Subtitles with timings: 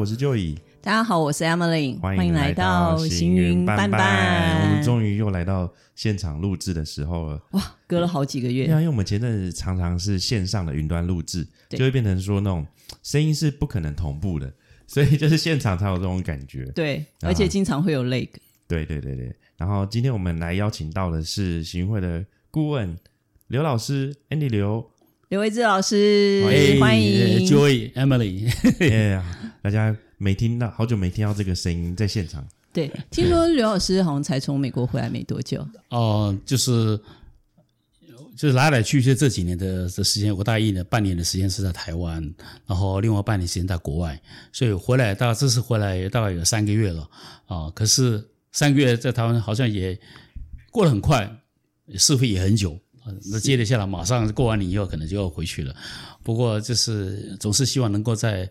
[0.00, 0.56] 我是 Joey。
[0.80, 4.62] 大家好，我是 Emily，欢迎来到行云斑斑。
[4.62, 7.42] 我们终于又来到现场录制的时候了。
[7.50, 8.64] 哇，隔了好几个月。
[8.64, 12.66] 对啊，因为我们前阵子常常是线上的云端录制，就会变成说那种
[13.02, 14.50] 声音是不可能同步的，
[14.88, 16.64] 所以就是现场才有这种感觉。
[16.74, 18.30] 对，而且经常会有 lag。
[18.66, 19.30] 对对对对。
[19.58, 22.96] 然后今天我们来邀请到的是行云会的顾问
[23.48, 24.90] 刘老师，Andy 刘。
[25.30, 26.42] 刘维志老师，
[26.80, 29.24] 欢迎 Joy Emily，哎呀，
[29.62, 32.44] 大家没听到，好久没听到这个声音在现场。
[32.72, 35.64] 对，听说刘老师好像才从美国回来没多久。
[35.90, 37.00] 哦，就是
[38.36, 42.20] 就是来来去去这几年的的时间，我大概一年半年的时间是在台湾，
[42.66, 47.08] 然后另外半年时间在国外，所以回来大概这次回来大概有三个月了
[47.46, 47.70] 啊。
[47.72, 49.96] 可是三个月在台湾好像也
[50.72, 51.32] 过得很快，
[51.96, 52.76] 似乎也很久。
[53.30, 55.74] 那接着下来，马上过完年以后，可能就要回去了。
[56.22, 58.50] 不过，就是总是希望能够在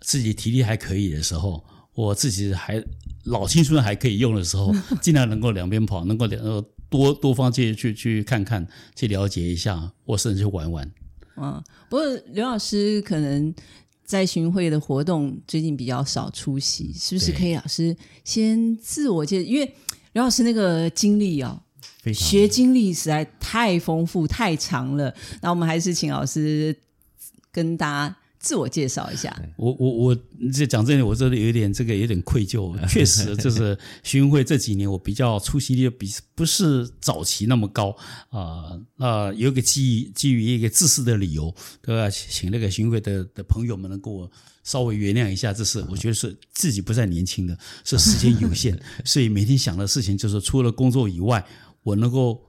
[0.00, 2.82] 自己体力还可以的时候，我自己还
[3.24, 6.42] 老青春还可以用的时候， 尽量能够两边跑，能够两
[6.88, 10.92] 多多方去去去看看，去了解一下，或甚至去玩玩。
[11.36, 13.54] 嗯，不过刘老师可能
[14.04, 17.32] 在巡会的活动最近比较少出席，是不是？
[17.32, 19.74] 可以老师先自我介，因为
[20.12, 21.62] 刘老师那个经历啊。
[22.14, 26.74] 学经历实在太丰富太长了，那我们还是请老师
[27.52, 29.38] 跟大家自我介绍一下。
[29.58, 30.16] 我我我
[30.50, 32.74] 这讲真的，我真的有点这个有点愧疚。
[32.88, 37.94] 确实，就是巡会这几年我比较出席率比不是早期那么高
[38.30, 38.80] 啊。
[38.96, 42.08] 那有个基于基于一个自私的理由，对吧？
[42.08, 44.30] 请那个巡会的的朋友们能给我
[44.64, 45.52] 稍微原谅一下。
[45.52, 51.44] 这是我觉得是自己不再年轻了，是时间有限， 所以每天想的事情就是除了工作以外。
[51.90, 52.40] 我能够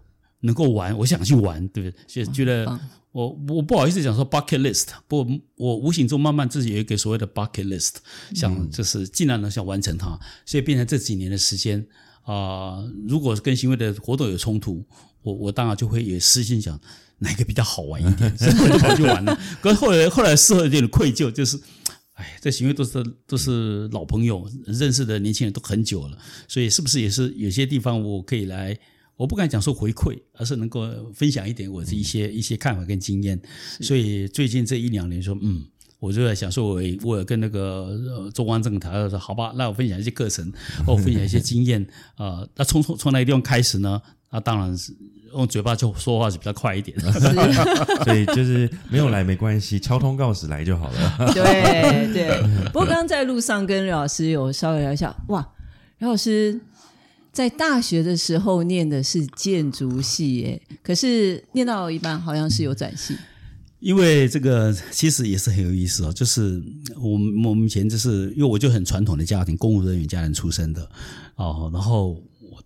[0.41, 2.25] 能够玩，我想去玩，对不对？
[2.25, 2.79] 就觉得
[3.11, 7.95] 我我不好意思讲说 bucket list，不，我无形中慢慢自己有一个所谓的 bucket list，
[8.33, 11.85] 想就是尽量能想完成它，所以变成这几年的时间
[12.23, 14.85] 啊，如果跟行为的活动有冲突，
[15.23, 16.79] 我我当然就会有私心想
[17.19, 18.47] 哪个比较好玩一点， 就
[18.79, 19.37] 跑去玩了。
[19.61, 21.59] 可是后来后来事后有点愧疚，就是
[22.13, 28.77] 哎，这行为都是都是老朋友，认识的年轻人都很久了，所以是不是也是有些地方我可以来？
[29.21, 30.81] 我不敢讲说回馈，而是能够
[31.13, 33.39] 分享一点我的一些一些看法跟经验。
[33.79, 35.63] 所以最近这一两年，说嗯，
[35.99, 40.51] 我就在想说，我我跟那个中央政台说，好吧，那我分享一些课程，
[40.87, 42.43] 我 分享一些经验啊。
[42.55, 44.01] 那从从从哪个地方开始呢？
[44.31, 44.91] 那当然是
[45.33, 46.99] 用嘴巴就说话是比较快一点。
[48.03, 51.31] 所以就是没有来没关系，敲通告时来就好了。
[51.31, 52.41] 对对。
[52.69, 55.47] 不过刚刚在路上跟刘老师有稍微聊一下，哇，
[55.99, 56.59] 刘老师。
[57.31, 63.15] 在大学的时候念的是建筑系，耶，可是念到一半好像是有转系。
[63.79, 66.61] 因为这个其实也是很有意思哦，就是
[67.01, 70.89] 我们我们以前就是因为我就很传统的家庭，公务人员家庭出身的
[71.35, 72.21] 哦，然后。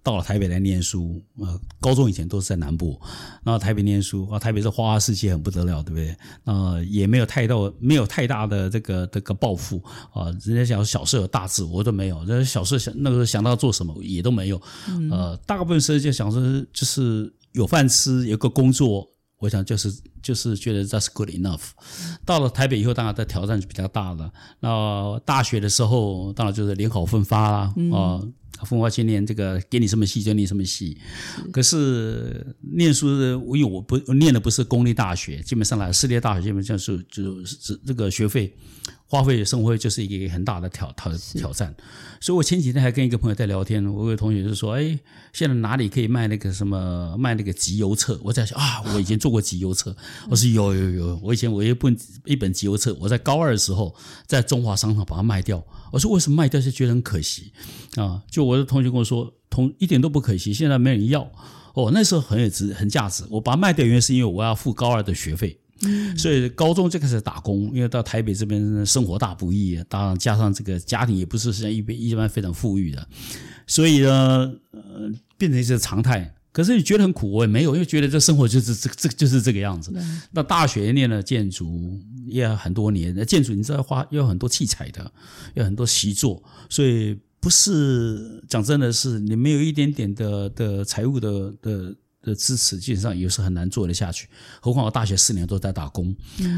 [0.05, 3.01] 到了台北来念书，呃，高中以前都是在南部，
[3.43, 6.15] 然后台北念书啊，台北是花花世界很不得了，对不对？
[6.43, 9.83] 啊，也没有太到没有太大的这个这个抱负
[10.13, 14.61] 啊，人家讲小事有大志，我都没有，人小事想那个时候想到做什么也都没有，
[15.09, 16.39] 呃，大部分时间想说
[16.71, 19.91] 就是有饭吃，有个工作，我想就是
[20.21, 21.69] 就是觉得 that's good enough。
[22.23, 24.31] 到了台北以后，当然的挑战就比较大了。
[24.59, 28.21] 那大学的时候，当然就是联考分发啦，啊。
[28.63, 30.97] 风华青年，这个给你什么戏就念什么戏。
[31.51, 38.55] 可是念书的，因为我不念的不是公立大学，基本上来私立大学基本上是就是这个学费
[39.07, 41.73] 花费生活费就是一个很大的挑挑挑战。
[42.19, 44.97] 所以我前几天还跟一个朋友在聊天，我有个同学就说：“哎，
[45.31, 49.95] 现在哪里可以卖那个什么卖那个集邮册？”我在想啊，我以前做过集邮册，
[50.29, 51.95] 我说有有有，我以前我一本
[52.25, 53.95] 一本集邮册，我在高二的时候
[54.25, 55.63] 在中华商场把它卖掉。
[55.91, 57.51] 我说为什么卖掉就觉得很可惜
[57.95, 58.21] 啊？
[58.29, 61.31] 就我的同学跟我说，同一点都不可惜，现在没人要。
[61.75, 63.23] 哦，那时候很有值，很价值。
[63.29, 65.59] 我把它卖掉原因是因为我要付高二的学费，
[66.17, 67.71] 所以高中就开始打工。
[67.73, 73.07] 因为到台北这边生活大不易，当然加上这个家庭也不是像一般一般非常富裕的，
[73.67, 76.33] 所以呢，呃，变成一些常态。
[76.51, 79.93] 可是你觉得很苦，我也没有，因为觉得这生活就是这这就是这个样子。
[80.31, 85.11] 那大学念了建筑也很多年，那建筑你知道花要很多器材的，
[85.55, 91.93] 要很多习作，所以不是讲真的是你没有一点点的的财务的的
[92.25, 94.27] 的支持，基本上也是很难做得下去。
[94.59, 96.13] 何况我大学四年都在打工，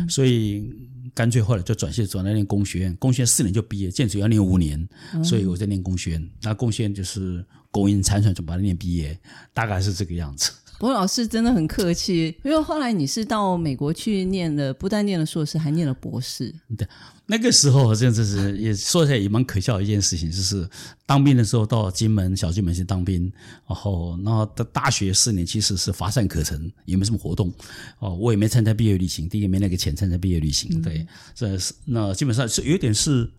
[0.10, 0.68] 所以
[1.14, 4.88] 干脆后来就转系转来念工学院，工学院四年就毕业，建筑要念五年，
[5.24, 6.30] 所以我在念工学院。
[6.42, 7.46] 那工学院就是。
[7.78, 9.16] 苟延残喘，就把它念毕业，
[9.54, 10.52] 大概是这个样子。
[10.80, 16.54] 不过老师真的很客气，因为后来你是到美国去念了，不但念了硕士，还念了博士。
[16.76, 16.88] 对，
[17.28, 20.68] 那个时候真的是也说起来也蛮可笑的一件事情，就是
[21.06, 23.32] 当兵的时候到金门小金门去当兵，
[23.68, 27.52] 然后然后到大学四年其实是乏善可陈，也没什么活动
[28.00, 33.30] 哦，我也没参加毕业旅行，第一个没那个钱参加毕业旅行，对，这是那基本上是有点是。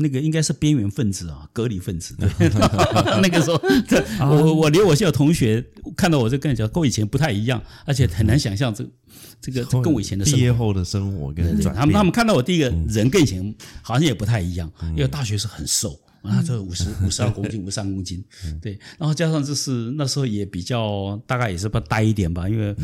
[0.00, 2.16] 那个应该是边缘分子啊，隔离分子。
[3.22, 3.60] 那个时候，
[4.26, 5.64] 我我连我现在同学
[5.96, 8.84] 看到我就跟你讲，跟我以前不太一样，而且很难想象这
[9.40, 15.98] 这个跟我以前的毕业后的生活跟转他们他们看到我第一个人跟以前好像也不太一样，因为大学是很瘦。
[16.22, 18.22] 啊，这五十 五十二公斤，五十三公斤，
[18.60, 22.74] 对，然后加上就是那时候也比较大概也是不呆一点吧，因为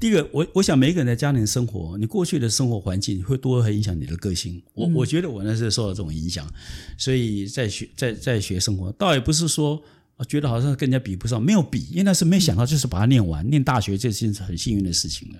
[0.00, 4.62] 第一个我我想每个人在家庭生活，你过去的生活环境会多很影响你的个性。
[4.72, 6.48] 我我觉得我那是受到这种影响，
[6.96, 9.82] 所以在学在在学生活，倒也不是说
[10.26, 15.38] 觉得好像跟人家比不上，没有比，因为那是没想到就是把它念完，念大学这是很幸运的事情了。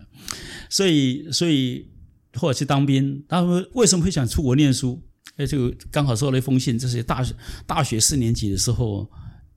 [0.68, 1.86] 所以所以
[2.34, 5.02] 或者去当兵，他们为什么会想出国念书？
[5.36, 7.34] 哎，就刚好收了一封信，这是大学
[7.66, 9.08] 大学四年级的时候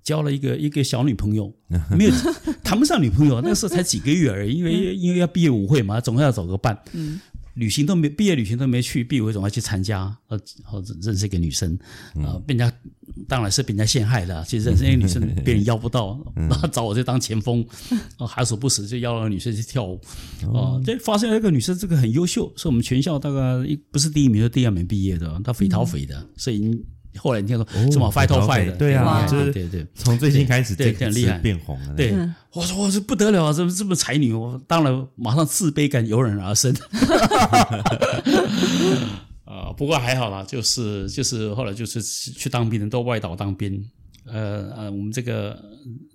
[0.04, 1.52] 交了一个一个小女朋友，
[1.98, 2.12] 没有
[2.64, 6.78] 谈不上女朋友，那时候才几个月而已，因为因为要毕业舞会嘛，总要找个伴。
[7.56, 11.77] 旅行都没毕业旅行都没去，毕业会总要去参加，呃，或者认识一个女生，
[12.15, 12.74] 啊，被人家
[13.27, 14.44] 当然是被人家陷害了。
[14.45, 17.65] 其实认识那个女生， 别人邀不到， 然后找我去当前锋，
[18.18, 20.00] 啊，还死不死就邀了女生去跳舞，
[20.53, 26.83] 啊，这发现那个女生这个很优秀，是我们全校大概一不是第一名就第二名毕业的，她匪逃匪的，所以。
[27.18, 31.94] 后来你听说什么 fight or fight 的，对啊，就是对对，从最近开始，对，很厉害，变红了。
[31.96, 32.13] 对，
[32.54, 36.74] 我说我是不得了啊，这么这么才女，我当然马上自卑感油然而生。
[39.46, 43.86] 啊，不过还好啦，就是就是后来就是去当兵的都外岛当兵。
[44.25, 45.60] 呃呃，我们这个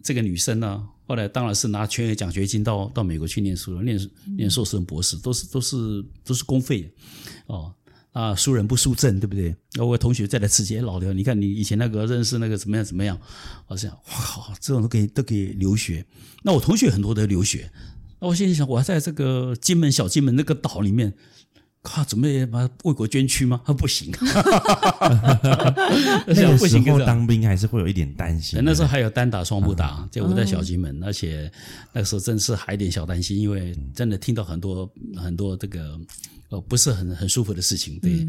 [0.02, 3.98] 这个女生呢，后来当然是拿全额奖学金到到美国去念书了，念
[4.38, 6.88] 念硕士、博士，都是都是都是公费的
[7.48, 7.75] 哦。
[8.16, 9.54] 啊，输人不输阵，对不对？
[9.74, 13.18] 那我同学再来刺激，老刘，你看你以前那个认识那个怎么样怎么样？
[13.66, 16.02] 我想，哇靠，这种都可以都可以留学。
[16.42, 17.70] 那我同学很多都留学。
[18.18, 21.12] 那我现在想，我在这个金门小金门那个岛里面。
[21.86, 23.60] 靠，准备把为国捐躯吗？
[23.64, 24.12] 他不行。
[26.26, 28.60] 那不行当兵还是会有一点担心。
[28.64, 31.50] 那时候还有单打双不打，就我在小金门，而且
[31.92, 35.98] 那个时候真是还有点小担心，因为真的听到很多很多这个
[36.48, 37.98] 呃不是很很舒服的事情。
[38.00, 38.26] 对，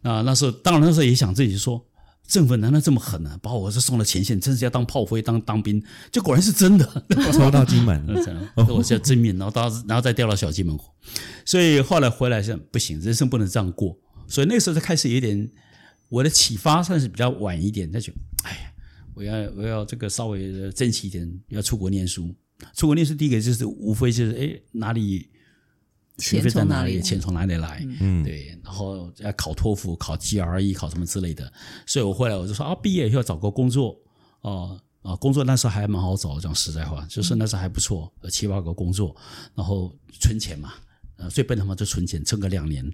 [0.00, 1.84] 那那时候当然那时候也想自己说。
[2.26, 3.38] 政府难道这么狠呢？
[3.42, 7.04] 把我是送到前线，真是要当炮灰、当当兵，这果然是真的。
[7.32, 8.06] 抽到金门，
[8.68, 10.78] 我是要正面，然后到然后再调到小金门。
[11.44, 13.98] 所以后来回来是不行，人生不能这样过。
[14.26, 15.50] 所以那时候才开始有点
[16.08, 17.90] 我的启发，算是比较晚一点。
[17.92, 18.12] 那就
[18.44, 18.72] 哎呀，
[19.14, 22.34] 我要我要这个稍微珍惜一点，要出国念书。
[22.74, 25.28] 出国念书第一个就是无非就是哎哪里。
[26.18, 27.00] 学费在哪里？
[27.00, 27.84] 钱从哪里来？
[28.00, 31.50] 嗯，对，然后要考托福、考 GRE、考什么之类的。
[31.86, 33.96] 所以我后来我就说啊，毕业以后找个工作，
[34.42, 39.16] 哦啊，工作那时候还蛮好找，讲实在话，就是那时候还不错，七八个工作，
[39.54, 40.74] 然后存钱嘛，
[41.16, 42.84] 呃，最笨的话就存钱，撑个两年，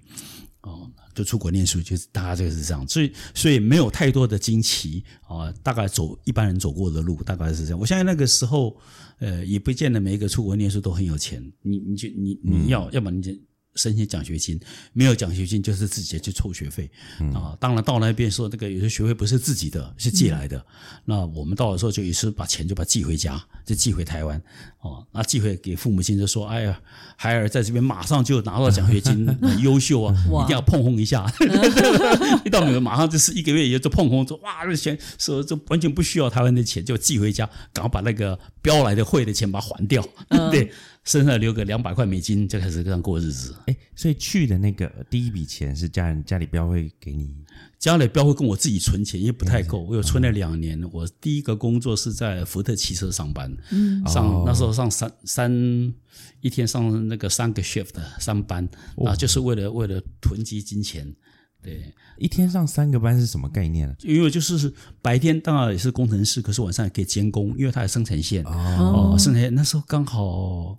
[0.61, 2.87] 哦，就出国念书，就大概这个是这样。
[2.87, 7.79] 所以，所以没有太多的惊奇啊，大概走一般人走过的路，大概是这样。
[7.79, 8.79] 我相信那个时候。
[9.21, 11.43] 呃，也不见得每一个出国念书都很有钱。
[11.61, 13.33] 你，你就你你要，要么你就
[13.79, 14.59] 申请奖学金，
[14.91, 16.89] 没有奖学金就是自己去凑学费
[17.33, 17.55] 啊。
[17.59, 20.63] 当然到那边说，那个有些学费不是自己的，是借来的。
[21.05, 24.41] 那我们到的时候就也是把钱就把寄回家，就寄回台湾
[24.81, 25.05] 哦。
[25.13, 26.79] 那寄回给父母亲就说：“哎呀，
[27.15, 31.25] 孩儿在这边马上就拿到奖学金， 很优秀啊，一定要碰轰一下。
[32.43, 40.71] 一到美国马上就是一个月以后就碰轰，说哇，这钱说这完全不需要台湾的钱，就寄回家，赶快把那个标来的汇的钱把它还掉，对不 对。”
[41.09, 43.55] 身上留个两百块美金，就开始这样过日子。
[43.65, 47.35] 哎，所以去的那个第一笔钱是家人家里标会给你，
[47.79, 49.79] 家里标会跟我自己存钱，因为不太够。
[49.79, 50.79] 我有存了两年。
[50.93, 53.51] 我第一个工作是在福特汽车上班，
[54.05, 55.51] 上那时候上三三
[56.41, 58.69] 一天上那个三个 shift 三班
[59.03, 61.11] 啊，就是为了为了囤积金钱。
[61.63, 63.95] 对，一天上三个班是什么概念呢？
[64.03, 70.77] 因为就是白天当然也是工程师，可是晚上也可以监工，因为它有生产线哦，生产线那时候刚好。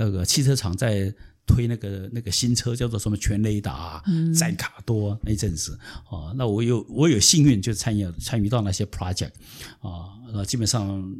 [0.00, 1.12] 那个汽车厂在
[1.46, 4.02] 推那个那个新车，叫做什么全雷达、
[4.34, 5.78] 载卡多那阵子
[6.10, 9.32] 啊，那我有我有幸运就参与参与到那些 project
[9.80, 11.14] 啊，那基本上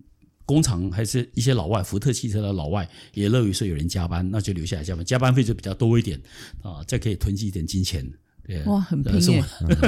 [0.47, 6.19] 工厂还是一些老外，福特汽车的老外也乐于说有人加班，那就留下来加班，加班费就比较多一点
[6.63, 8.11] 啊，再可以囤积一点金钱。
[8.47, 9.45] 对，哇，很拼耶！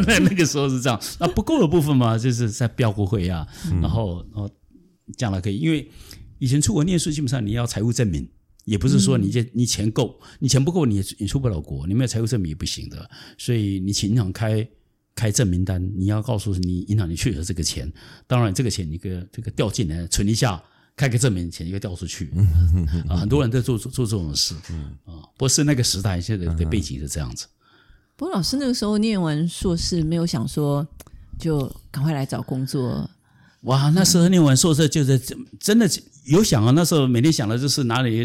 [0.06, 3.48] 那 那个时候是这样，那不够的部分嘛，就是在标股会啊，
[3.80, 4.50] 然后然后
[5.16, 5.90] 将来可以因为。
[6.38, 8.28] 以前出国念书基本上你要财务证明，
[8.64, 13.10] 也不是说你这你钱够，你钱不够你你出不了国，你没有财务证明也不行的。
[13.38, 14.68] 所以你请银行开
[15.14, 17.92] 开证明单，你要告诉你银行你确实这个钱，
[18.26, 20.62] 当然这个钱你个这个掉进来存一下。
[20.94, 22.30] 开个证明，钱就掉出去
[23.08, 23.16] 啊！
[23.16, 24.54] 很多人都做做做这种事
[25.06, 25.24] 啊。
[25.38, 27.46] 不是那个时代，现在的背景是这样子。
[28.14, 30.86] 不过老师那个时候念完硕士，没有想说
[31.38, 33.08] 就赶快来找工作。
[33.62, 35.20] 哇，那时候念完硕士就是
[35.60, 35.88] 真的
[36.24, 36.72] 有想啊。
[36.72, 38.24] 那时候每天想的就是哪里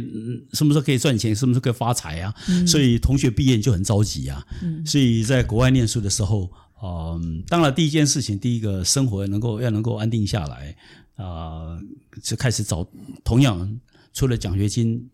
[0.53, 2.34] 什么时候可以赚钱，什么时候可以发财啊。
[2.65, 4.44] 所以同学毕业就很着急啊。
[4.86, 6.51] 所以在国外念书的时候，
[6.82, 10.75] 嗯，当然第一件事情，第一个生活能够要能够安定下来。
[11.17, 11.79] 啊，
[12.22, 12.88] 就开始找，
[13.24, 13.79] 同样
[14.13, 15.10] 除了奖学金，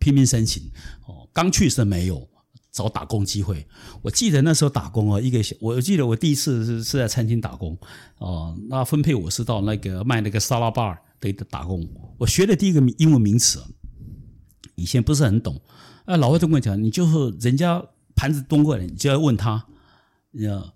[0.00, 0.64] 拼命申请。
[1.06, 2.28] 哦，刚去是没有
[2.74, 3.64] 找打工机会。
[4.02, 7.78] 我记得那时候打工啊，一个我记得我第一次是是在餐厅打工。
[8.18, 11.88] 哦，那分配我是到那个卖那个沙拉 bar 的打工。
[12.18, 13.62] 我学的第一个英文名词，
[14.74, 15.58] 以前不是很懂。
[16.04, 17.82] 啊，老外都跟我讲，你就是人家
[18.16, 19.64] 盘子端过来，你就要问他，
[20.32, 20.74] 要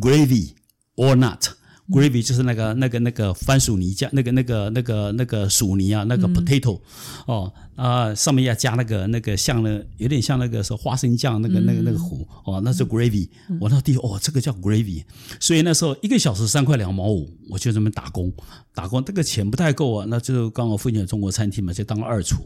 [0.00, 0.50] gravy
[0.96, 1.46] or not。
[1.90, 6.80] Gravy 就是那个那个那个番薯泥酱，那个那个那个那个薯泥啊，那个 potato
[7.26, 13.28] 哦啊，上面要加那个那个像那有点像那个是花生酱那个那个那个糊哦，那是 gravy。
[13.60, 15.02] 我那地哦，这个叫 gravy。
[15.40, 18.32] 所以那时候一个小时三块两毛五，我就这么打工
[18.72, 22.36] 打工，这个钱不太够啊，那就刚好附近有中国餐厅嘛，就当二厨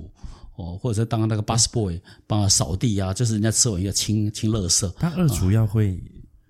[0.56, 4.90] 哦，或者是当那个 bus boy 帮他扫地啊，就是人家吃完要清清垃圾。
[4.98, 6.00] 当二厨要会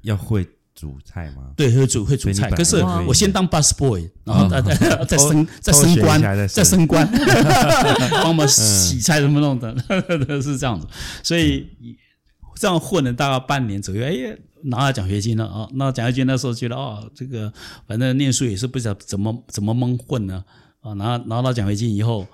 [0.02, 0.46] 要会。
[0.74, 1.52] 煮菜吗？
[1.56, 2.50] 对，会煮会煮菜。
[2.50, 4.74] 可是我先当 bus boy，然后再再
[5.06, 7.08] 再升再升官，再升官，
[8.10, 9.74] 帮我们洗菜什么弄的，
[10.42, 10.86] 是这样子。
[11.22, 11.68] 所以
[12.56, 15.68] 这样混了大概半年左右，哎，拿了奖学金了啊！
[15.74, 17.52] 那奖学金那时候觉得哦，这个
[17.86, 20.44] 反正念书也是不知道怎么怎么蒙混呢
[20.80, 20.92] 啊！
[20.94, 22.26] 拿拿到奖学金以后，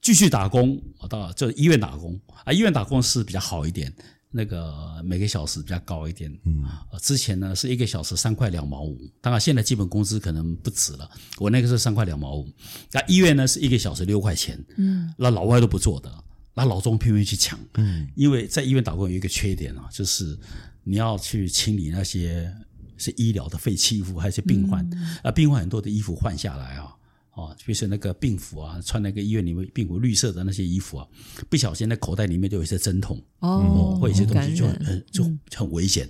[0.00, 3.92] 继续打工，到就医院打工啊，医院打工是比较好一点。
[4.36, 6.62] 那个每个小时比较高一点，嗯，
[7.00, 11.10] 之前呢是一个小时三块两毛五，当然现在基本工资可能不止了。
[11.38, 12.46] 我那个是三块两毛五，
[12.92, 16.12] 那医院呢是一个小时六块钱，嗯，那老外都不做的，
[16.52, 20.38] 那老中偏偏去抢，嗯，因为在医院打工有一个缺点啊，就是
[20.84, 22.54] 你要去清理那些
[22.98, 24.86] 是医疗的废弃物，还有些病患，
[25.22, 26.95] 啊，病患很多的衣服换下来啊。
[27.36, 31.06] 哦，就是那个病服啊，穿那个医院里面病服绿色的那些衣服啊，
[31.50, 35.22] 不小心在口袋里面就有一些针筒哦，或一些东西就很就
[35.54, 36.08] 很危险。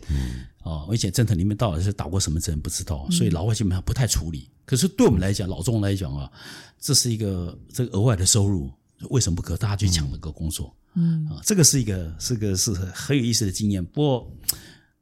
[0.62, 4.48] 哦，危险针筒里面到底是打过什么针不知道，所以老外基本上不太处理。
[4.64, 6.30] 可是对我们来讲，老中来讲啊，
[6.78, 8.70] 这是一个这个额外的收入，
[9.10, 10.72] 为什么不可大家去抢那个工作？
[10.94, 13.84] 嗯啊，这个是一个是个是很有意思的经验。
[13.84, 14.32] 不过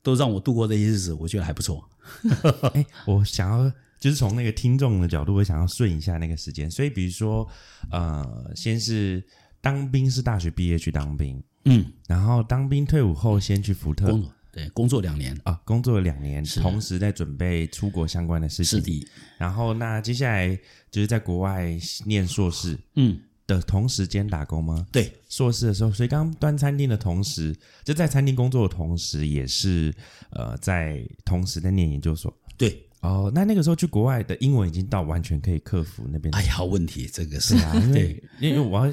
[0.02, 1.86] 都让我度过这些日子，我觉得还不错。
[2.72, 3.70] 哎，我想要。
[4.04, 6.70] 就是从那个听众的角度，我想要顺一下那个时间。
[6.70, 7.49] 所以，比如说，
[7.90, 9.26] 呃，先是
[9.62, 18.78] 当兵，是大学毕业去当兵，嗯，然后当兵退伍后，先去福特工作，对，工作两年啊，工作了两年，同时在准备出国相关的事情。
[18.78, 19.08] 是的。
[19.38, 20.54] 然后，那接下来
[20.90, 24.87] 就是在国外念硕士，嗯，的同时间打工吗？
[24.92, 29.94] 对，硕士的时候，所以刚端餐厅的同时，就在餐厅工作的同时，也是
[30.28, 32.83] 呃，在同时在念研究所，对。
[33.04, 36.34] 哦，那那个时候去国外的英文已经到完全可以克服那边。
[36.34, 38.92] 哎呀，问题这个是啊，因为因为我要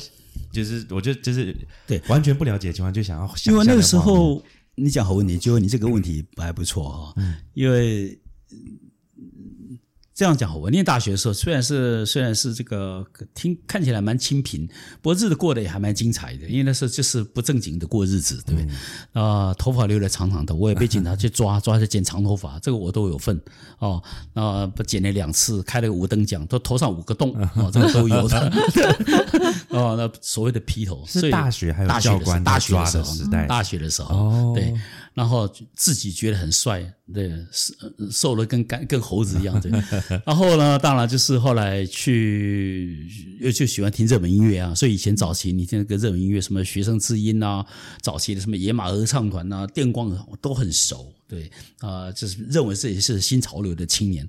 [0.52, 1.56] 就是我就就是
[1.88, 4.44] 对完全不了解的情况，就想要因为那个时候
[4.76, 7.16] 你讲好问题，就你这个问题还不错哈，
[7.54, 8.18] 因为。
[10.14, 13.04] 这样讲，我念大学的时候，虽然是虽然是这个
[13.34, 14.68] 听看起来蛮清贫，
[15.02, 16.46] 不过日子过得也还蛮精彩的。
[16.48, 19.22] 因为那时候就是不正经的过日子，对不对？
[19.22, 23.40] 啊，头发留的长长的，我也被警察去抓， 抓去剪长头发，这个我都有份
[23.80, 24.04] 哦。
[24.34, 28.52] 那不剪了两次，开了个五等奖，都头上五个洞， 哦，这个都有的。
[29.70, 33.14] 哦，那所谓的披头，是大学还有教官大学的时候，
[33.48, 34.74] 大学的时候，对。
[35.14, 37.30] 然后自己觉得很帅，对，
[38.10, 39.70] 瘦了跟跟猴子一样，对。
[40.26, 43.08] 然后呢，当然就是后来去
[43.42, 47.66] 又就喜欢听热门音乐啊，所以以前早期你听那个热门音乐，什么学生之音啊，
[48.02, 54.28] 早期的什么野马合唱团啊，电光都很熟，对啊，就是认为自己是新潮流的青年。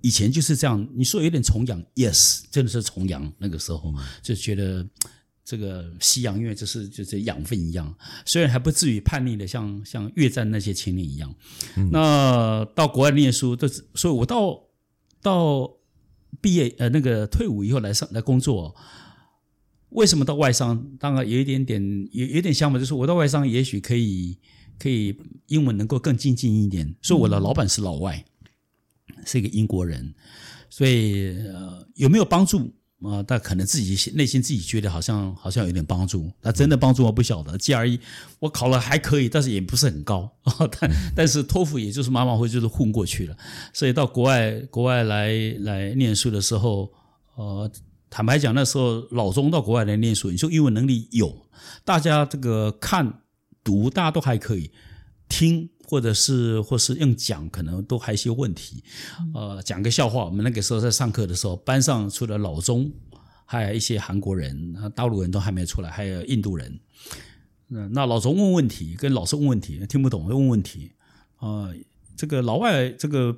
[0.00, 4.84] 以前就是这样，你说有点崇洋，yes，真的是崇洋，那个时候就觉得。
[5.44, 11.34] 这个西洋音乐就是就是养分一样，虽然还不至于叛逆的像像越战那些青年一样。
[11.90, 14.58] 那到国外念书，都是所以，我到
[15.20, 15.70] 到
[16.40, 18.74] 毕业呃那个退伍以后来上来工作，
[19.90, 20.82] 为什么到外商？
[20.98, 24.38] 当然有一点点有有点想法，就是我到外商也许可以
[24.78, 25.14] 可以
[25.48, 26.94] 英文能够更精进一点。
[27.02, 28.24] 所以我的老板是老外，
[29.26, 30.14] 是一个英国人，
[30.70, 32.72] 所以呃有没有帮助？
[33.04, 37.58] 啊，但可能自己内心自己觉得好像好像有点帮助，那真的帮助我不晓得。
[37.58, 37.98] GRE
[38.38, 40.54] 我考了还可以，但是也不是很高啊。
[40.80, 43.36] 但但是托福也就是马马虎就是混过去了。
[43.72, 46.90] 所以到国外国外来来念书的时候，
[47.36, 47.70] 呃，
[48.08, 51.46] 坦白讲那时候老中到国外来念书，你说英文能力有，
[51.84, 53.20] 大家这个看
[53.62, 54.70] 读大家都还可以
[55.28, 55.68] 听。
[55.94, 58.82] 或者是或是用讲，可能都还有些问题。
[59.32, 62.90] 呃，讲个笑话，我们那个时候在上课的时候，班上除了老中，
[63.44, 66.80] 还有一些韩国人、大陆人都还没出来，还有印度人。
[67.68, 70.90] 那那老中问问题，跟老师问问题，听不懂问问题。
[71.36, 71.70] 啊，
[72.16, 73.36] 这个老外，这个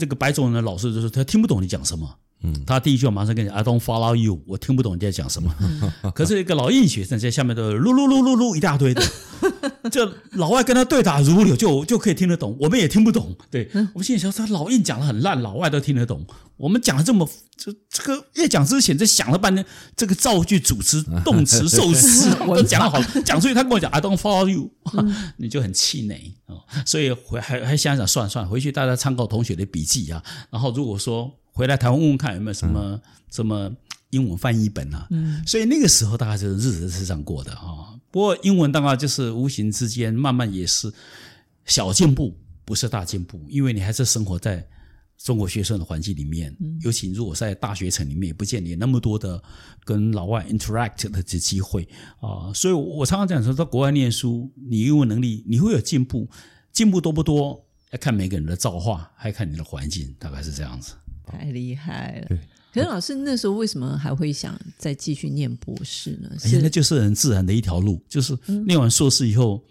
[0.00, 2.18] 这个白种人的老师就是他听不懂你讲什么。
[2.42, 5.52] 嗯，他第一句话马上跟你 I don't follow you，我听不懂你在讲什么。
[6.14, 9.02] 可是一个老印学生在下面都噜噜噜噜噜一大堆的，
[9.90, 13.36] 这老外跟他对答如流，就就可以听得懂，我们也听不懂。
[13.50, 16.24] 对我们心里想，他老印讲的很烂，老外都听得懂。
[16.56, 19.66] 我们讲的这么这这个越讲之前，这想了半天，
[19.96, 24.70] 这个造句、主词、 动词、受词 都讲好了，讲出去他跟我讲 I don't follow you，
[25.38, 26.54] 你就很气馁啊。
[26.86, 30.22] 所以回还还想想算了算了，回去大家参考同学的笔记啊。
[30.50, 31.32] 然后如果说。
[31.58, 33.00] 回来台湾问问看有没有什么
[33.32, 33.68] 什么
[34.10, 35.08] 英文翻译本啊？
[35.10, 37.98] 嗯，所以那个时候大概就是日子是这样过的啊。
[38.12, 40.92] 不过英文大概就是无形之间慢慢也是
[41.64, 42.32] 小进步，
[42.64, 44.64] 不是大进步，因为你还是生活在
[45.18, 46.56] 中国学生的环境里面。
[46.80, 49.42] 尤其如果在大学城里面，也不见你那么多的
[49.82, 51.88] 跟老外 interact 的这机会
[52.20, 52.54] 啊。
[52.54, 56.30] 所以我常常讲说，到国外念书，你英文能力你会有进步，
[56.72, 60.94] 进步多不多要看每个人的造化，还看你的环境，大概是这样子。
[61.30, 62.38] 太厉害了！
[62.72, 66.30] 可是老师那时候为什么还会想再继续念博士呢？
[66.38, 69.64] 现在就是很自然的一条路，就是念完硕士以后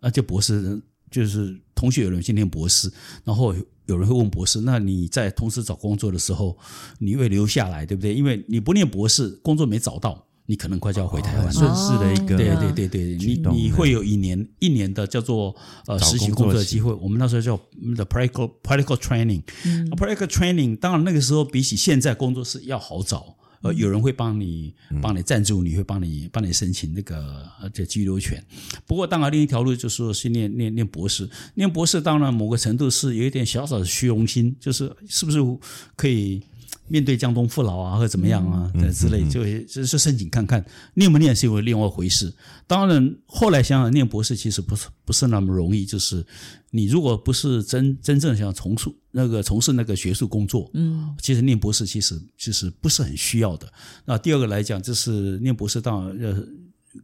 [0.00, 2.92] 啊，就博士，就是同学有人去念博士，
[3.24, 3.54] 然后
[3.86, 6.56] 有人会问博士，那你在同时找工作的时候，
[6.98, 8.14] 你会留下来对不对？
[8.14, 10.26] 因为你不念博士，工作没找到。
[10.46, 15.54] 你可能快就要回台湾，顺势的一个对对对对，你你会有一年一年的叫做
[15.86, 16.92] 呃实习工作的机会。
[16.94, 17.56] 我们那时候叫
[17.94, 20.76] the practical practical training，practical training。
[20.76, 28.44] 当然那个时候比起现在工作是要好找，呃，有人会帮你帮你赞助，你会帮你帮你申请那个这居留权。
[28.84, 35.38] 不过当然另一条路就是说是念念念博士，念博士当然某个程度是有一点小小的虚荣心，就是是不是
[35.94, 36.42] 可以。
[36.88, 40.62] 面对江东父老啊，或者怎么样啊，之类，就就是申请看看
[40.94, 42.32] 念不念是有另外一回事。
[42.66, 45.86] 当然，后来想想念博士其实不是不是那么容易。
[45.86, 46.24] 就是
[46.70, 53.72] 你如果不是真真正想从事那个从事那个学术工作，嗯，其实念博士其实其实不是很需要的。
[54.04, 56.44] 那第二个来讲，就是念博士当然呃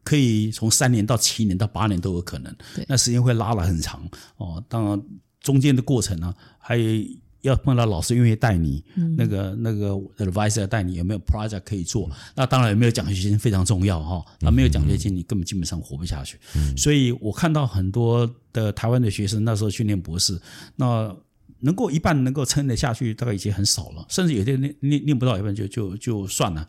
[0.03, 2.55] 可以从三年到七年到八年都有可能，
[2.87, 4.63] 那时间会拉了很长哦。
[4.69, 5.03] 当然
[5.41, 7.05] 中间的过程呢，还有。
[7.43, 8.83] 要碰到老师愿意带你，
[9.17, 12.11] 那个那个 advisor 带你，有没有 project 可以做？
[12.35, 14.25] 那当然有没有奖学金非常重要哈。
[14.41, 16.39] 那没有奖学金，你根本基本上活不下去。
[16.77, 20.41] 所以我看到很多的台湾的学生那时候去念博士，
[20.77, 21.15] 那
[21.61, 24.05] 能够一半能够撑得下去，大概已经很少了。
[24.09, 26.67] 甚至有些念念念不到一半就就就算了，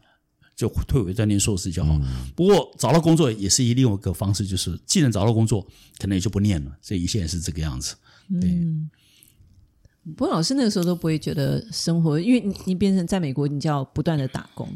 [0.55, 1.99] 就退回再念硕士就好。
[2.35, 5.65] 不过找到工作也是一另外一个方式，就是既然找到工作，
[5.97, 6.71] 可能也就不念了。
[6.79, 7.95] 所以现在是这个样子，
[8.39, 8.49] 对。
[10.15, 14.67] 不过老师那个时候都不会觉得生活，因为你你变成在美国，你就要不断的打工，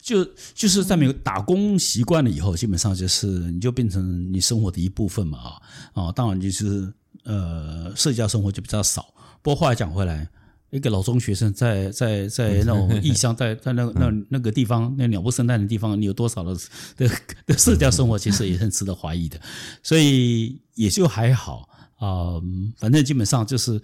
[0.00, 5.60] 就就是在美国打工习惯了以后，基本上就是你就变成你生活的一部分嘛啊
[5.94, 6.92] 啊，当然就是
[7.24, 9.12] 呃社交生活就比较少。
[9.42, 10.28] 不过话讲回来，
[10.70, 16.54] 一个老中学生在在在那种异乡， 在在那那那个地方，那鸟不生蛋的地方，你有多少的
[16.96, 17.10] 的
[17.46, 19.40] 的 社交生活，其实也很值得怀疑的。
[19.82, 22.38] 所以也就还好啊，
[22.76, 23.80] 反正基本上就是。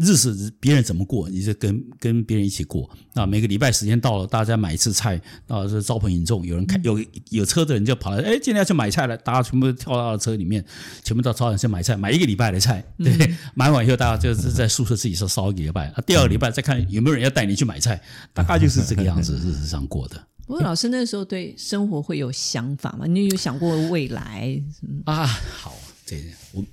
[0.00, 2.90] 日子别人怎么过，你就跟跟别人一起过。
[3.14, 6.98] 那每个礼拜时间到了，大家买一次菜，啊，是招朋引众，有人开有
[7.30, 10.64] 有车的人就跑来，哎，今天要去买菜了，大家全部跳到了车里面，
[11.04, 18.02] 全部到超市去买菜，买一个礼拜的菜，对，买完以后大家就是在宿舍自己烧烧一个礼拜，啊第二个礼拜再看有没有人要带你去买菜，
[18.34, 20.16] 大概就是这个样子， 日子上过的。
[20.44, 23.06] 不过老师那时候对生活会有想法吗？
[23.06, 24.60] 你有想过未来？
[25.04, 25.72] 啊，好，
[26.04, 26.16] 这
[26.50, 26.64] 我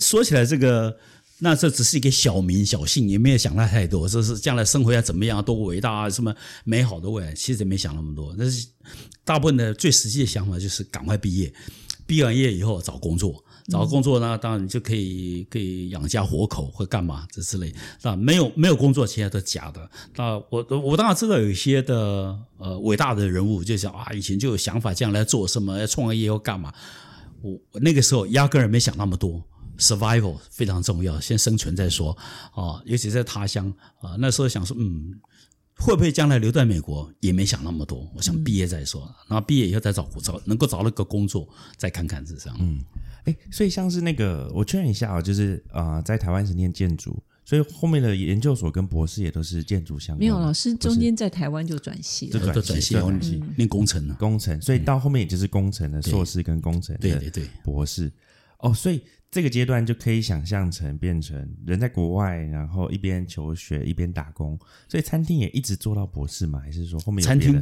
[0.00, 0.96] 说起来这个。
[1.44, 4.08] 那这只是一个小名小姓，也没有想到太多。
[4.08, 8.34] 说是将来生活要怎么样，多伟大啊，什么美好的未来，其实也没想那么多。
[8.38, 8.66] 但是
[9.24, 11.52] 大部分的最实际的想法就是赶快毕业，
[12.06, 17.70] 毕完业以后找工作，找工作呢，当然你就可以可以养家活口或干嘛这之类。
[18.00, 19.90] 那没有没有工作，其他都假的。
[20.16, 26.72] 那我我当然知道有一些的呃伟大的人物，就想啊，以前就有想法将来做什么，要创业要干嘛。
[27.42, 29.44] 我那个时候压根儿没想那么多。
[29.78, 32.16] Survival 非常重要，先生存再说
[32.52, 32.80] 啊！
[32.84, 35.12] 尤其在他乡啊，那时候想说，嗯，
[35.76, 38.10] 会不会将来留在美国，也没想那么多。
[38.14, 42.56] 我想毕业再说，然后毕业以后再找找能够找到个工作，再看看是这样。
[42.60, 42.80] 嗯，
[43.24, 47.22] 哎，所以像是那个，我确认一下啊，就是啊，在台湾是念建筑。
[47.46, 50.20] 所以后面的研究所跟博士也都是建筑相关。
[50.20, 52.96] 没有老师中间在台湾就转系了，就转系
[53.58, 54.14] 念工程了。
[54.14, 58.10] 工程，所以到后面也就是工程的硕士跟工程对对对博士。
[58.60, 59.02] 哦，所以
[59.34, 64.56] 这个阶段就可以想象成变成人在国外，然后一边求学一边打工。
[64.86, 66.60] 所以餐厅也一直做到博士嘛？
[66.60, 67.60] 还是说后面有餐厅？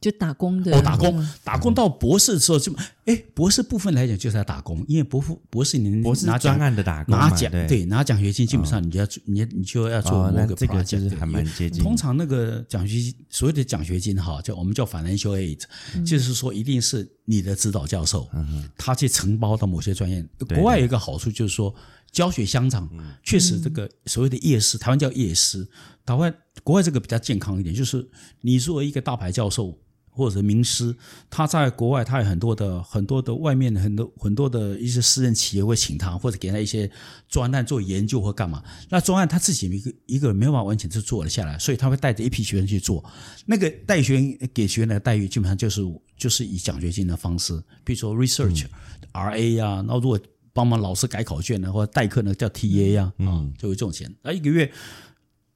[0.00, 0.76] 就打工的。
[0.76, 2.74] 哦，打工打工到博士的时候就
[3.06, 7.86] 哎，博士部分来讲就是要打工，因为博士博士你博士拿专案的打工拿奖对。
[7.86, 11.82] 拿奖学金，基本上你就要你你就要做某个这个就是还蛮接近。
[11.82, 15.60] 通常那个奖学金所谓的奖学金哈，叫我们叫 financial aid，
[16.04, 18.28] 就是说一定是你的指导教授
[18.76, 20.22] 他去承包到某些专业。
[20.48, 21.74] 国外有一个好处就是说
[22.10, 22.90] 教学相长，
[23.22, 25.66] 确实这个所谓的夜师，台湾叫夜师，
[26.04, 28.06] 台湾国外这个比较健康一点，就是
[28.40, 29.78] 你作为一个大牌教授。
[30.16, 30.96] 或者名师，
[31.28, 36.90] 他在国外，他有很多的很多的外面的很多很多的一些私人企业会请他，或者给他一些
[37.28, 38.62] 专案做研究或干嘛。
[38.88, 43.04] 那专案他自己一个一个人没有办法完全是做了下来，所以他会带着一批学生去做。
[43.44, 45.82] 那个带学员给学员的待遇，基本上就是
[46.16, 48.64] 就是以奖学金的方式，比如说 research
[49.12, 50.18] R A 呀，然后如果
[50.54, 54.10] 帮忙老师改考卷呢，或者代课呢叫 T A 呀，啊，就会这种钱。
[54.22, 54.72] 那一个月。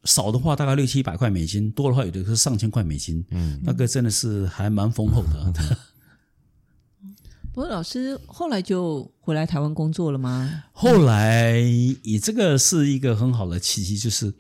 [0.04, 3.24] 少的话大概六七百块美金，多的话有的是上千块美金。
[3.30, 5.54] 嗯，那个真的是还蛮丰厚的。
[7.52, 10.64] 不过老师后来就回来台湾工作了吗？
[10.72, 14.32] 后来以这个是一个很好的契机，就是。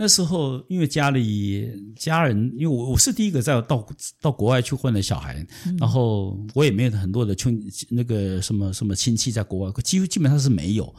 [0.00, 3.84] 那时候，因为家里家人，因为我我是第一个在到
[4.20, 5.44] 到国外去混的小孩，
[5.76, 10.94] 然后我也没有很多的亲那个什么什么亲戚在国外，几乎基本上是没有。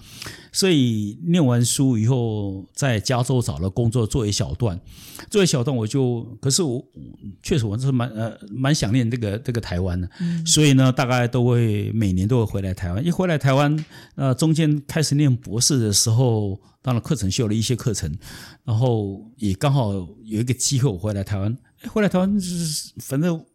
[0.51, 4.77] 所以念完书以后，在加州找了工作做一小段，
[5.29, 6.83] 做一小段我就，可是我
[7.41, 10.09] 确实我是蛮呃蛮想念这个这个台湾的，
[10.45, 13.05] 所以呢，大概都会每年都会回来台湾。
[13.05, 13.85] 一回来台湾，
[14.15, 16.59] 呃，中间开始念博士的时候。
[16.82, 18.10] 当然，课程修了一些课程，
[18.63, 21.58] 然后也刚好有一个机会，我回来台湾。
[21.89, 23.46] 回来台湾就是反正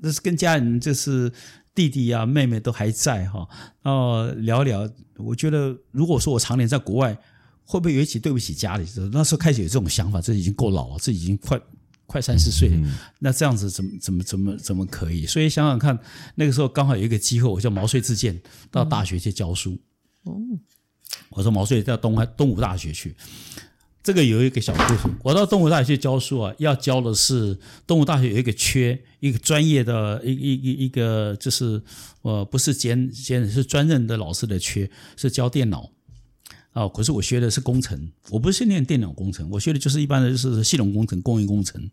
[0.00, 1.32] 那是跟家人，就是
[1.74, 3.48] 弟弟啊、妹妹都还在哈，
[3.82, 4.88] 然后聊聊。
[5.16, 7.16] 我觉得，如果说我常年在国外，
[7.64, 8.84] 会不会有一起对不起家里？
[9.12, 11.60] 那时候开始有这种想法，这已经够老了，这已经快
[12.06, 12.88] 快三十岁了。
[13.18, 15.26] 那这样子怎么怎么怎么怎么可以？
[15.26, 15.98] 所以想想看，
[16.34, 18.40] 那个时候刚好有一个机会，我叫毛遂自荐
[18.70, 19.78] 到大学去教书。
[20.24, 20.36] 哦。
[21.30, 23.14] 我说毛遂到东东吴大学去，
[24.02, 25.14] 这个有一个小故事。
[25.22, 31.80] 我到东吴大学去教书啊，要教的是东吴大学有一个缺，一个专业的一一一一个就是
[32.22, 35.90] 呃不是兼兼是专任的老师的缺，是教电脑
[36.72, 36.88] 啊。
[36.88, 41.90] 可是我学的是工程，我不是念电脑工程，我学的就是一般的就是系统工程、工业工程。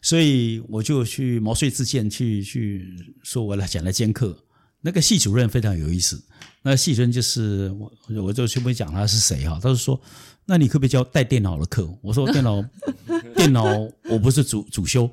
[0.00, 4.38] 所以我就去毛遂自荐，去去说我来讲来兼课。
[4.82, 6.22] 那个系主任非常有意思。
[6.66, 9.60] 那系主任就是我，我就全部讲他是谁哈。
[9.62, 10.00] 他就说
[10.46, 12.64] ：“那你可不可以教带电脑的课？”我说：“电脑，
[13.36, 13.62] 电脑
[14.08, 15.08] 我不是主主修。”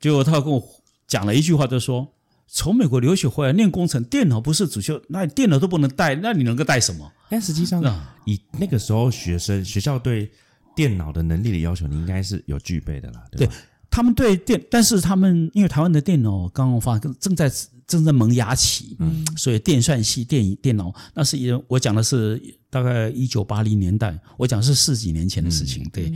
[0.00, 0.66] 结果他跟我
[1.06, 2.08] 讲了一句话，就说
[2.48, 7.82] ：“从美国留学回来念工程，电脑不是主修，那电脑都不能带，那你能够带什么？”但实际上，
[8.24, 10.30] 以那个时候学生学校对
[10.74, 13.22] 电脑的能力的要求，你应该是有具备的啦。
[13.32, 13.46] 对
[13.90, 17.52] 他们对电，但是他们因为台湾的电脑刚刚发正在。
[17.86, 26.12] 正在萌芽期，嗯，所以电算系、电电脑，那是一我讲的是大概一九八零年代，我讲是四几年前的事情，对，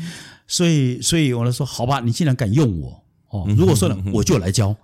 [0.48, 4.74] 所以所以我来说，好吧，你既然敢用我，哦，如果说呢，我就来教，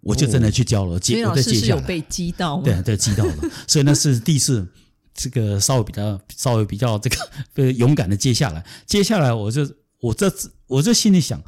[0.00, 4.66] 我就真的去教了，接我再接下来，被激到，对对，激到了，所以那是第一次，
[5.12, 7.10] 这个稍微比较稍微比较这
[7.54, 10.32] 个 勇敢的接下来，接下来我就我这
[10.66, 11.42] 我这心里想。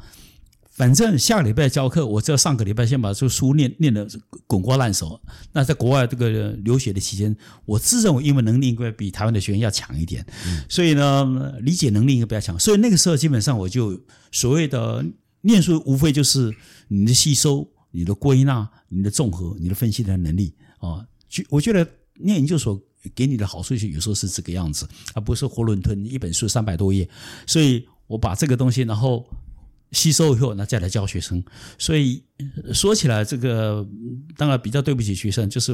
[0.75, 4.05] 反正下个礼拜教课，我只要上个礼拜先把这个书念念的
[4.45, 5.17] 滚瓜烂熟。
[5.53, 7.33] 那在国外这个留学的期间，
[7.63, 10.25] 我自认为英文能力应该比台湾的学员要强一点，
[10.67, 12.59] 所以呢，理解能力应该比较强。
[12.59, 13.97] 所以那个时候基本上我就
[14.33, 15.05] 所谓的
[15.41, 16.53] 念书，无非就是
[16.89, 21.07] 你的吸收、你的归纳、你的综合、你的分析的能力啊。
[21.29, 22.77] 就我觉得念研究所
[23.15, 27.07] 给你的好处就有时候是这个样子，而不是囫囵吞一本书三百多页。
[27.47, 29.25] 所以我把这个东西，然后。
[29.95, 31.43] 吸收以后，那再来教学生。
[31.77, 32.21] 所以
[32.73, 33.87] 说起来，这个
[34.37, 35.73] 当然比较对不起学生，就是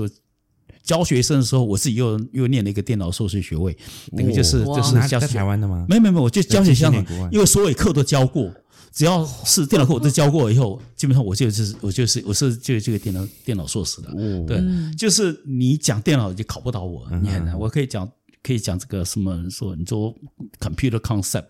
[0.84, 3.76] 教学生的时候，我自己又又念了一个电脑硕士学位，
[4.12, 5.86] 那个就是就是教在台湾的吗？
[5.90, 6.94] 没有没有，我就教学生，
[7.32, 8.54] 因为所有课都教过，
[8.92, 14.12] 只要是电脑课我都教过以后，基本上我就是我就是我是就这个电脑电脑硕士的。
[14.46, 14.62] 对，
[14.96, 17.58] 就是你讲电脑就考不倒我，你很难。
[17.58, 18.10] 我可以讲
[18.44, 20.16] 可以讲这个什么说你说
[20.60, 21.46] computer concept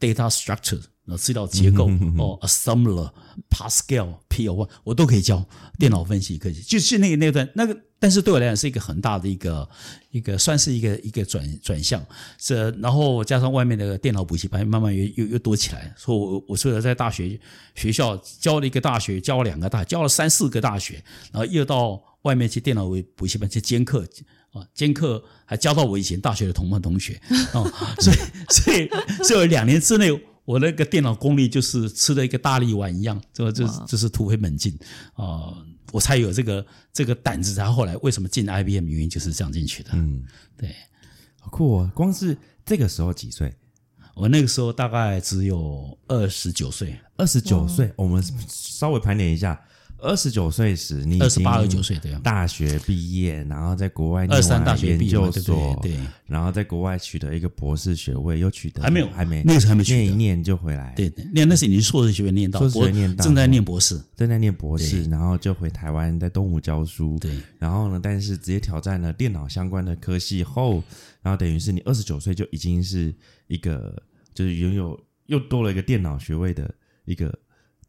[0.00, 0.80] data structure。
[1.06, 1.88] 呃资料结构
[2.18, 3.10] 哦，assembler、
[3.50, 5.44] Pascal、P O 我都可以教
[5.78, 9.68] 电脑分析，可以就是那个那段那个，但是对我来讲是一个很大的一个
[10.10, 12.04] 一个算是一个一个转转向，
[12.38, 17.38] 这然后加上外面的电脑补习班慢慢又又又多起来，所以我我说在大学
[17.74, 24.04] 学校教了一个大学，教了两个大，教了三四个大学，然后又到外面去电脑补习班去兼课。
[24.52, 27.20] 啊，兼课还教到我以前大学的同班同学
[27.52, 28.16] 哦，所以
[28.48, 28.90] 所以
[29.22, 30.10] 所以两年之内，
[30.46, 34.74] 我那个电脑功力就是吃了一个大力丸一样，这这这是突飞猛进
[35.12, 35.52] 啊！
[35.92, 39.90] 我才有这个这个胆子，然后后来为什么进 IBM 原因就是这样进去的。
[39.92, 40.24] 嗯，
[40.56, 40.74] 对，
[41.40, 41.90] 好酷哦！
[41.94, 43.54] 光是这个时候几岁？
[44.14, 47.92] 我那个时候大概只有二十九岁，二十九岁。
[47.96, 49.60] 我们稍微盘点一下。
[50.06, 70.82] 二十九岁时，你二十八、二九岁对大学毕业，然后在国外念完研究所，对，然后在国外取得一个博士学位，又取得还没有，还没那个时候还没念一念就回来，对，念那是你硕士学位念到，硕士学位念到，正在念博士，正在念博士，然后就回台湾在东吴教书，对，然后呢，但是直接挑战了电脑相关的科系后，
[71.20, 73.14] 然后等于是你二十九岁就已经是
[73.48, 74.00] 一个，
[74.32, 76.72] 就是拥有又多了一个电脑学位的
[77.04, 77.36] 一个。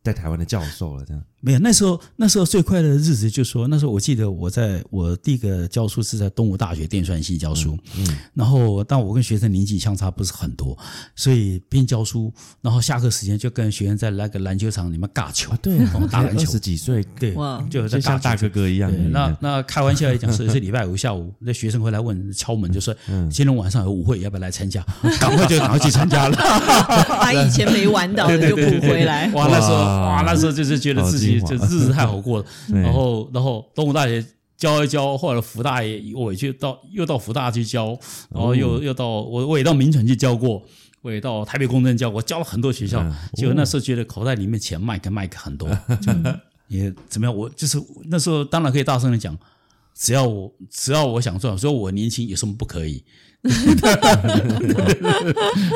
[0.03, 1.59] 在台湾的教授了，这样没有。
[1.59, 10.77] 那时候，那时候最快乐的日子，就说那时候我记得我在我第一个教书是在东吴大学电算系教书，嗯，然后但我跟学生年纪相差不是很多，
[11.15, 15.77] 所以边教书，然后下课时间就跟学生在那个篮球场里面尬球，对，
[16.09, 17.35] 打篮球，十几岁，对，
[17.69, 18.91] 就在像大哥哥一样。
[19.11, 22.95] 那那开玩笑来讲，是是礼拜五下午，那学生会来问敲门， 就说
[23.29, 24.83] 今天晚上有舞会，要不要来参加？
[25.19, 26.37] 赶快就赶快去参加了，
[27.21, 29.29] 把以前没玩到的就补回来。
[29.33, 30.07] 哇，那时候。
[30.07, 32.45] 哇，那时候就是觉得自己就日子太好过了，
[32.81, 34.25] 然后然后东吴大学
[34.57, 37.97] 教一教，后来福大也我也去到又到福大去教，
[38.29, 40.63] 然后又又到我我也到民权去教过，
[41.01, 43.03] 我也到台北工政教我，教了很多学校，
[43.35, 45.69] 结果那时候觉得口袋里面钱麦克麦克很多，
[46.69, 47.35] 也怎么样？
[47.35, 47.77] 我就是
[48.09, 49.37] 那时候当然可以大声的讲，
[49.93, 53.03] 只要我只要我想赚，说我年轻有什么不可以？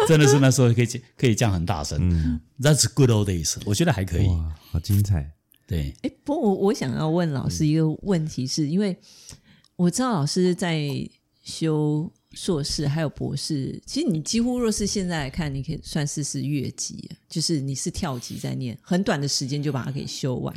[0.07, 4.27] 真的是那时候可以可以讲很大声，That's good old days，我觉得还可以，
[4.71, 5.31] 好精彩。
[5.71, 8.93] 对，哎，不过我我想要问老师一个问题，是因为
[9.77, 10.85] 我知道老师在
[11.41, 20.53] 修硕士还有博士，其实你几乎若是现在来看，你可以算是是越级，就是你是跳级在念，很短的时间就把它给修完。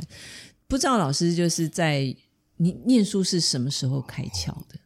[0.67, 2.13] 不知道老师就是在
[2.57, 4.77] 你念书是什么时候开窍的？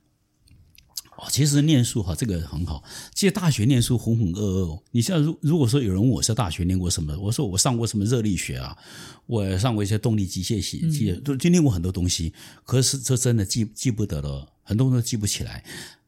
[1.20, 2.82] 哦，其实念书哈，这个很好。
[3.14, 4.82] 其实大学念书浑浑噩噩。
[4.92, 8.78] 你像如如果说有人问我是大学念过什么，我说我上过什么热力学啊，
[9.26, 12.32] 我上过一些动力机械系，记都经历过很多东西。
[12.64, 15.62] 可是这真的记记不得了，很多人都记不起来。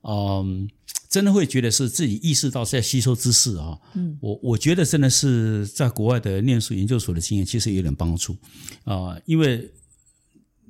[0.04, 0.70] 嗯，
[1.10, 3.78] 真的会觉得是自己意识到在吸收知识啊。
[3.96, 8.38] 嗯，我我觉得真的是在国外的念书研究所的经验，其实有点帮助
[8.86, 9.20] 啊。
[9.26, 9.70] 因为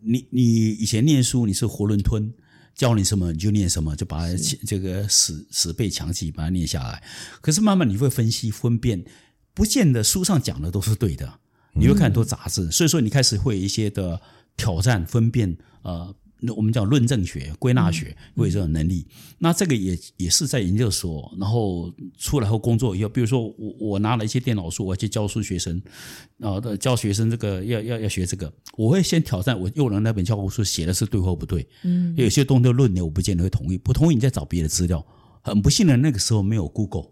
[0.01, 2.33] 你你以前念书你是囫囵吞。
[2.75, 7.03] 教你什么你就念什么，就把它这个死死背强记把它念下来。
[7.41, 9.03] 可是慢慢你会分析分辨，
[9.53, 11.39] 不见得书上讲的都是对的。
[11.73, 14.21] 你会看很多杂志，所以说你开始会有一些的
[14.55, 16.15] 挑战分辨呃。
[16.43, 19.05] 那我们讲论证学、归纳学，会有这种能力。
[19.37, 25.81] 那这个也也是在研究所，然后出来后工作以后，比如说我我拿了一些电脑书，我去教书学生，
[26.39, 31.67] 啊，教学生这个要要要学这个，我会先挑战我用的那本教科书写的是对或不对。
[31.83, 35.05] 嗯，有些东西论点我不见得会同意，不同意你再找别的资料。
[35.43, 37.11] 很不幸的那个时候没有 Google。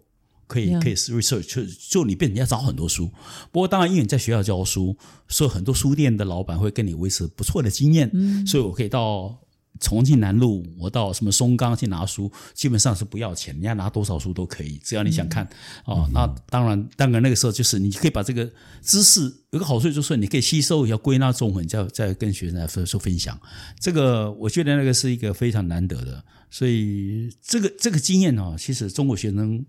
[0.50, 3.08] 可以可以 research 就就你变成要找很多书，
[3.52, 4.96] 不过当然因为你在学校教书，
[5.28, 8.10] 所以很多书店的老板会跟你维持不错的经验，
[8.44, 9.38] 所以我可以到
[9.78, 15.48] 重庆南路，我到什么松冈去拿书，基本上是不要钱，你要拿多少书都可以，只要你想看
[15.84, 16.08] 哦。
[16.12, 18.50] 那当然，当然那个时候就是你可以把这个
[18.82, 23.40] 知识有个好处就是你可以吸收一下归纳综合，再再跟学生来分说分享。
[23.78, 29.64] 这个我觉得那个是一个非常难得的，所以这个这个经验哦，其实中国学生。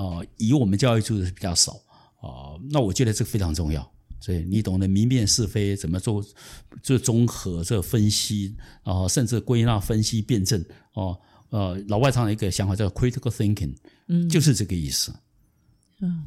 [0.00, 1.72] 啊，以我们教育做的是比较少
[2.22, 3.92] 啊，那我觉得这个非常重要。
[4.18, 6.24] 所以你懂得明辨是非，怎么做
[6.82, 11.18] 做综合、这分析啊，甚至归纳、分析、辩证哦。
[11.50, 13.74] 呃，老外常有一个想法叫 critical thinking，
[14.08, 15.12] 嗯，就是这个意思。
[16.00, 16.24] 嗯，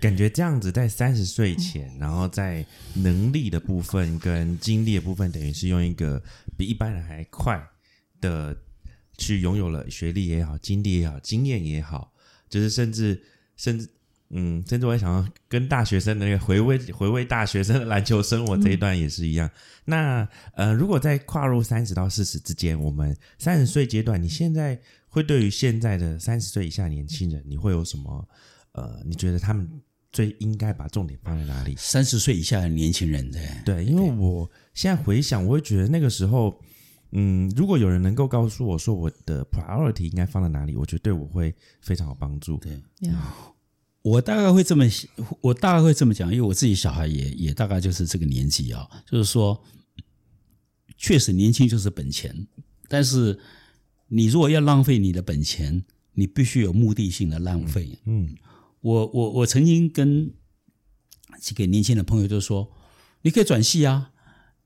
[0.00, 6.20] 感觉这样子在三十岁前，然后在能力的部分跟经历的部分，等于是用一个
[6.56, 7.60] 比一般人还快
[8.20, 8.56] 的
[9.18, 12.12] 去拥有了学历也好、经历也好、经验也好。
[12.48, 13.20] 就是甚至
[13.56, 13.88] 甚至
[14.30, 19.50] 嗯，甚至我也想要跟大学生的那个回味回味大学生的篮球生活这一段也是一样。
[19.86, 28.28] 那呃，如果在跨入三十到四十之间，我们三十岁阶段，你现在会对于现在的三十岁以下年轻人，你会有什么
[28.72, 29.00] 呃？
[29.06, 29.66] 你觉得他们
[30.12, 31.74] 最应该把重点放在哪里？
[31.78, 36.60] 三十岁以下的年轻人，对对，因为我现在回想，我会觉得那个时候，
[37.12, 42.58] 嗯，如果有人能够告诉我说我的 priority 应该放在哪里，我觉得对我会非常有帮助。
[42.58, 42.78] 对，
[44.02, 44.84] 我大概会这么，
[45.40, 49.62] 我大概会这么讲，因为我自己小孩也也大概就是这个年纪啊，就是说，
[50.96, 52.46] 确实年轻就是本钱，
[52.88, 53.38] 但是
[54.08, 57.98] 你如果要浪费你的本钱，你必须有目的性的浪费。
[58.04, 58.34] 嗯，
[58.80, 60.32] 我我我曾经跟
[61.40, 62.70] 几个年轻的朋友就说，
[63.22, 64.12] 你可以转系啊，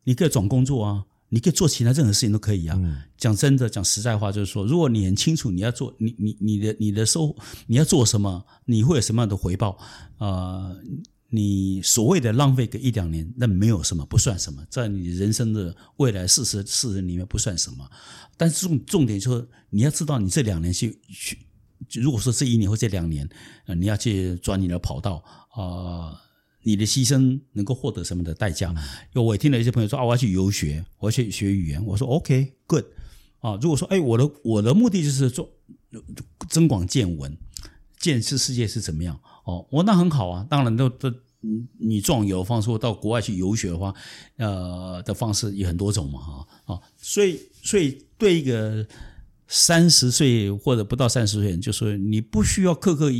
[0.05, 1.07] 你可以转工作啊。
[1.35, 2.79] 你可以做其他任何事情都可以啊。
[3.17, 7.35] 讲真的，讲实在话，就是说，如果你很清楚你要做，你你你的你的收
[7.67, 9.79] 你要做什么，你会有什么样的回报
[10.19, 10.71] 啊？
[11.31, 17.91] 你所谓的浪费个一两年，那没有什么，不算什么，在你人生的未来四十四十里面不算什么。
[18.37, 21.39] 但是重重点就是你要知道，你这两年去去，
[21.95, 23.27] 如果说这一年或这两年，
[23.65, 26.21] 呃，你要去转你的跑道啊。
[26.63, 28.71] 你的牺牲能够获得什么的代价？
[28.71, 31.85] 因为我也听了一些朋友说啊，我要去游学，我要去学语言。
[31.85, 32.85] 我说 OK，good
[33.41, 33.59] 啊。
[33.61, 35.49] 如果说哎，我的我的目的就是做
[36.49, 37.37] 增广见闻，
[37.99, 40.47] 见识世界是怎么样哦，我那很好啊。
[40.49, 41.13] 当然都都
[41.79, 43.95] 你壮游方说到国外去游学的话，
[44.37, 46.81] 呃的方式有很多种嘛哈啊。
[46.97, 48.87] 所以所以对一个。
[49.55, 53.11] 三十岁或者不到三十岁，就说你不需要刻刻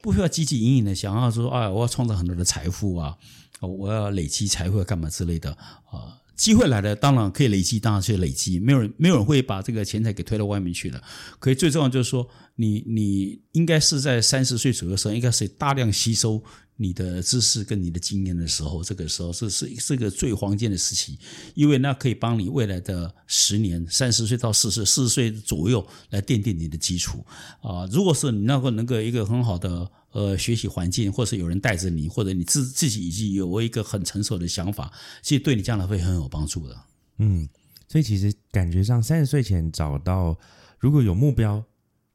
[0.00, 3.16] 不需要汲汲营营的想要说，啊，我要创造很多的财富啊，
[3.60, 6.16] 我要累积财富干嘛之类的啊。
[6.36, 8.58] 机会来了，当然可以累积，当然是累积。
[8.60, 11.02] 没有人没有人会把这个钱财给推到外面去的。
[11.38, 16.42] 可以最重要就是说，你你应该是在三十岁左右的时候，应该是大量吸收。
[16.82, 21.18] 你的知识跟你的经验的时候，这个时候是是是个最黄金的时期，
[21.54, 27.22] 因为那可以帮你未来的十年，三十岁到四十四十岁左右来奠定你的基础
[27.60, 27.84] 啊。
[27.92, 34.90] 如果是你那个能够一个很好的呃学习环境，或是有人带着你，或者你自自己已经有一个很成熟的想法，
[35.20, 36.74] 其实对你将来会很有帮助的。
[37.18, 37.46] 嗯，
[37.88, 40.34] 所以其实感觉上三十岁前找到
[40.78, 41.62] 如果有目标，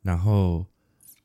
[0.02, 0.66] 然后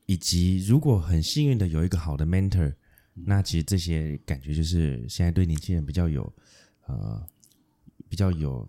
[0.05, 2.75] 以及如果很幸运的有一个好的 mentor。
[3.15, 6.33] 那其实这些感觉就是现在对年轻人比较有，
[6.87, 7.23] 呃，
[8.09, 8.67] 比较有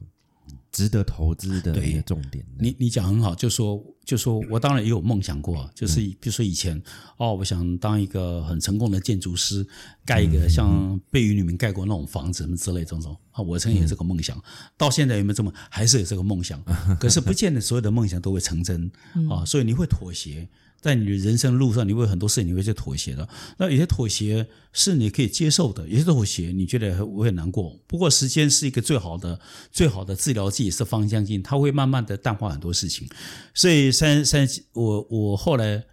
[0.72, 2.46] 值得投资的一个重点。
[2.60, 6.82] 你你讲很好，就说就说我当然也有梦想过，就是比如说以前
[7.18, 9.66] 哦，我想当一个很成功的建筑师，
[10.04, 14.42] 盖一个像贝雨里面盖过那种房子什么之类种种啊，我曾经有这个梦想。
[14.76, 16.62] 到现在有没有这么还是有这个梦想？
[17.00, 18.92] 可是不见得所有的梦想都会成真
[19.30, 20.50] 啊，所以你会妥协。
[20.82, 23.30] 在你的人生路上，你会很多事情你会去妥协的。
[23.58, 27.80] 那有些妥协是你可以接受的，有些妥协你觉得我很难过。
[27.88, 29.39] 不过时间是一个最好的、
[29.72, 33.08] 最好的治疗剂，是方向性，它会慢慢的淡化很多事情。
[33.54, 35.84] 所以三三，我我后来，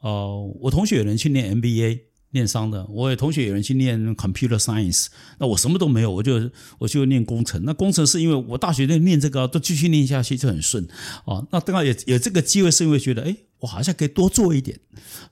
[0.00, 2.09] 呃，我同学有人去念 MBA。
[2.32, 5.06] 念商的，我有同学有人去念 computer science，
[5.38, 7.60] 那我什么都没有，我就我就念工程。
[7.64, 10.86] 那工程是因为我大学在念这个，都继续念下去就很顺
[11.24, 11.44] 啊。
[11.50, 14.78] 那刚好有有这个机会，是因为觉得哎，我好像可以多做一点，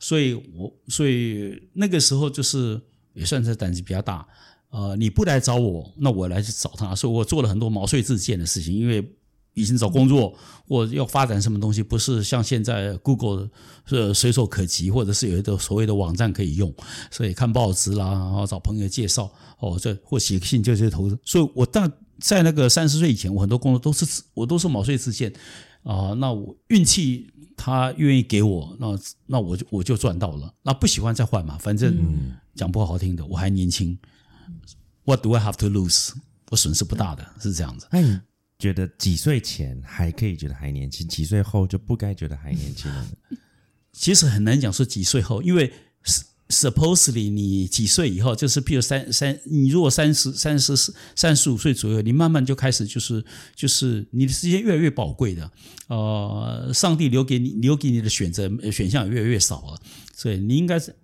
[0.00, 2.80] 所以我所以那个时候就是
[3.14, 4.26] 也算是胆子比较大。
[4.70, 9.08] 呃，你不来找我，那我来去找他，所以我做了很多毛遂自荐的事情，因为。
[9.58, 10.34] 以前找工作
[10.66, 13.48] 或要发展什么东西，不是像现在 Google
[13.84, 16.72] 是随手可及，或者是有一个所谓的网站可以用，
[17.10, 21.18] 所以看报纸啦，然后找朋友介绍，哦，这或写信就去投资。
[21.24, 21.90] 所以我大
[22.20, 25.32] 在那个三十岁以前，我很多工作都是我都是毛遂自荐
[25.82, 26.14] 啊。
[26.14, 30.54] 那我运气他愿意给我，那那我就我就赚到了。
[30.62, 31.96] 那不喜欢再换嘛，反正
[32.54, 33.98] 讲不好听的，我还年轻
[35.04, 36.12] ，What do I have to lose？
[36.50, 37.86] 我损失不大的，是这样子。
[38.58, 43.06] 觉得几岁前还可以觉得还年轻，几岁后就不该觉得还年轻了。
[43.92, 45.72] 其实很难讲说几岁后，因为
[46.48, 55.50] supposedly 你几岁以后，就是譬如三三，你如果三十三十四三十五岁左右，你慢慢就开始就是就是你的时间越来越宝贵的，
[55.86, 59.80] 呃，上帝留给你留给你的选择选项越来越少了，
[60.14, 60.94] 所以你应该是。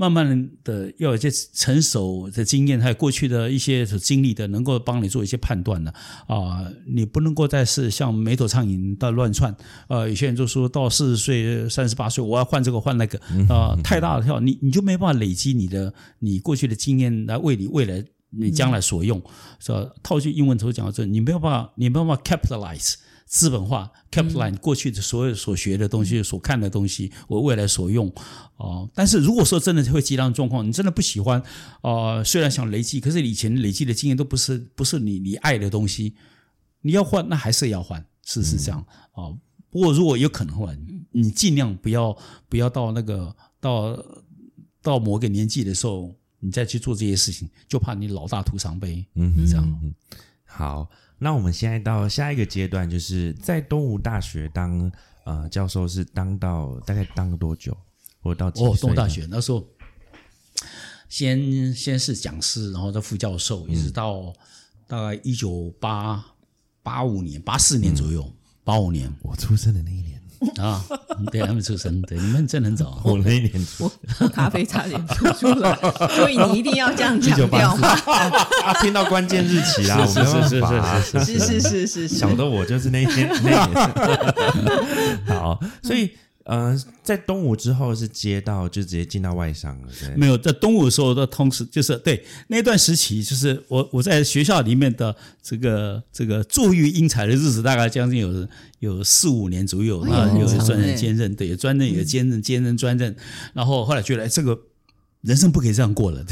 [0.00, 5.92] 慢慢的要有一些成熟的经验，还有过去的一些所经历的，能够帮你做一些判断的
[6.28, 6.64] 啊。
[6.86, 9.54] 你不能够再是像没头苍蝇的乱窜。
[9.88, 13.18] 呃，有些人就说到四十岁、三十八岁，我要换这个换那个
[13.52, 19.20] 啊，太大的跳，你你就没办法累积你的你过去的经验来为你未来你将来所用。
[19.58, 22.94] 是吧套句英文头讲，这你没有办法，你没有办法 capitalize。
[23.28, 28.10] 资本化 capital 过去的所有所学的东西、所看的东西，我未来所用
[28.56, 28.88] 哦。
[28.94, 31.40] 但是如果说真的会极端状况，你真的不喜欢
[31.82, 36.14] 啊，虽然想累积，可是以前累积的经验都不是不是你你爱的东西，
[36.80, 38.80] 你要换那还是要换，是是这样
[39.12, 39.28] 啊。
[39.70, 40.78] 不过如果有可能换，
[41.12, 42.16] 你尽量不要
[42.48, 44.02] 不要到那个到
[44.80, 49.04] 到某个年纪的时候，你再去做这些事情，就怕你老大徒伤悲。
[49.16, 49.94] 嗯，这样。
[50.48, 50.88] 好，
[51.18, 54.90] 那我们现在到下一个阶段，就是在东吴大学当
[55.24, 57.76] 呃教授，是当到大概当了多久？
[58.22, 59.64] 我到哦，东吴大学那时候，
[61.08, 64.32] 先先是讲师，然后再副教授，一直到
[64.86, 66.24] 大概一九八
[66.82, 68.28] 八五年、八四年左右，
[68.64, 70.17] 八五年我出生的那一年。
[70.60, 70.84] 啊，
[71.32, 73.00] 对，他们出生，对，你们真能早。
[73.04, 75.76] 我那一年，我喝咖啡差点吐出来，
[76.10, 77.96] 所以你一定要这样 强调吗？
[78.80, 80.60] 听到关键日期啦，是是是
[81.24, 85.24] 是是是是是，小的 我就是那一天那一年。
[85.26, 86.10] 好，所以。
[86.48, 90.16] 呃，在东吴之后是接到就直接进到外商了，对。
[90.16, 103.14] 没有在东吴的时候的同时，就是对那段时期，就是我我在学校里面的这个这个坐育英才的日子，大概将近有有四五年左右啊，有专任兼任，对，有专任有兼任兼任专任，
[103.52, 104.58] 然后后来觉得这个
[105.20, 106.24] 人生不可以这样过了，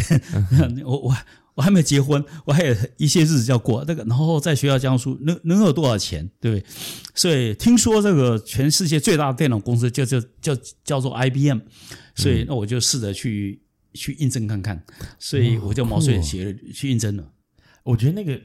[0.86, 1.16] 我 我。
[1.56, 3.82] 我还没结婚，我还有一些日子要过。
[3.88, 6.66] 那个，然后在学校教书，能能有多少钱，对不对？
[7.14, 10.54] 所以听说这个全世界最大的电脑公司就就叫
[10.84, 11.58] 叫做 IBM，
[12.14, 13.62] 所以那我就试着去
[13.94, 14.84] 去应征看看。
[15.18, 17.32] 所以我就毛遂写了去应征了。
[17.84, 18.38] 我觉得那个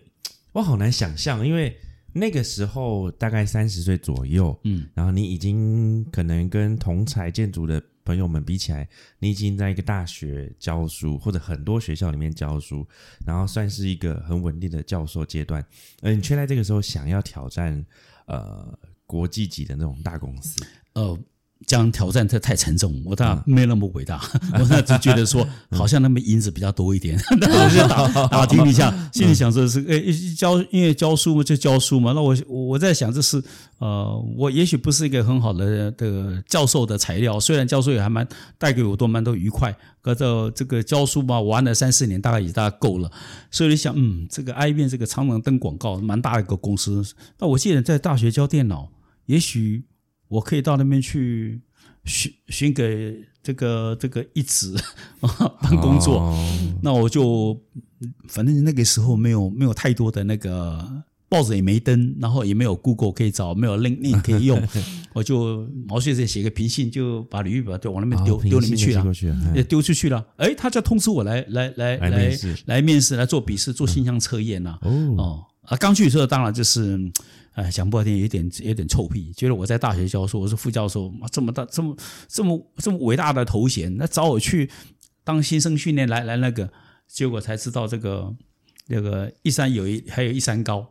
[0.53, 1.76] 我好难想象，因为
[2.14, 7.84] 那个时候大概三十岁左右，嗯，然后你已经可能跟同才建筑的。
[8.04, 8.88] 朋友们比起来，
[9.20, 12.88] 你已经在一个大学教书，或者很多学校里面教书，
[13.26, 15.66] 然后算是一个很稳定的教授阶段。
[16.02, 17.86] 而你却在这个时候想要挑战
[18.26, 21.18] 呃国际级的那种大公司，呃。
[21.68, 24.20] 将挑战太太沉重，我当然没那么伟大，
[24.59, 33.41] 我那只觉得说好像那么银子比较多一点， 我就打打听一下，心里想着是诶教因为教书嘛就教书嘛，那我我在想这是
[33.78, 43.09] 呃我也许不是一个很好的这个教授的材料，虽然教授也还蛮带给我多蛮多愉快，可这这个教书嘛玩了三四年大概也大概够了，
[43.49, 47.03] 所以你想嗯这个 I 变这个长能登广告蛮大一个公司，
[47.39, 48.89] 那我记得在大学教电脑，
[49.28, 49.84] 也许。
[50.32, 51.60] 我可以到那边去
[52.06, 54.74] 寻寻给这个这个一职
[55.62, 56.34] 办工作，
[56.82, 57.60] 那我就
[58.30, 60.88] 反正那个时候没有没有太多的那个
[61.28, 64.62] 报纸也没登，然后也没有 Google 可以找，没有 LinkedIn 可以用，
[65.12, 69.06] 我就毛遂自写个平信，就把履历表就往那边丢丢里面去了，
[69.54, 70.26] 也丢出去了。
[70.38, 74.80] 哎，他就通知我来来来来来面试，来做笔试，做形象测验呐。
[74.82, 75.44] 哦。
[75.64, 77.12] 啊，刚去的时候当然就是。
[77.54, 81.95] 哎，讲不好听，有点有点臭屁，觉得我在大学教书，我是副教授，这么大这么
[82.28, 84.70] 这么这么伟大的头衔，那找我去
[85.24, 86.72] 当新生训练来来那个，
[87.08, 88.34] 结果才知道这个
[88.88, 90.88] 那个一山有一还有一山高，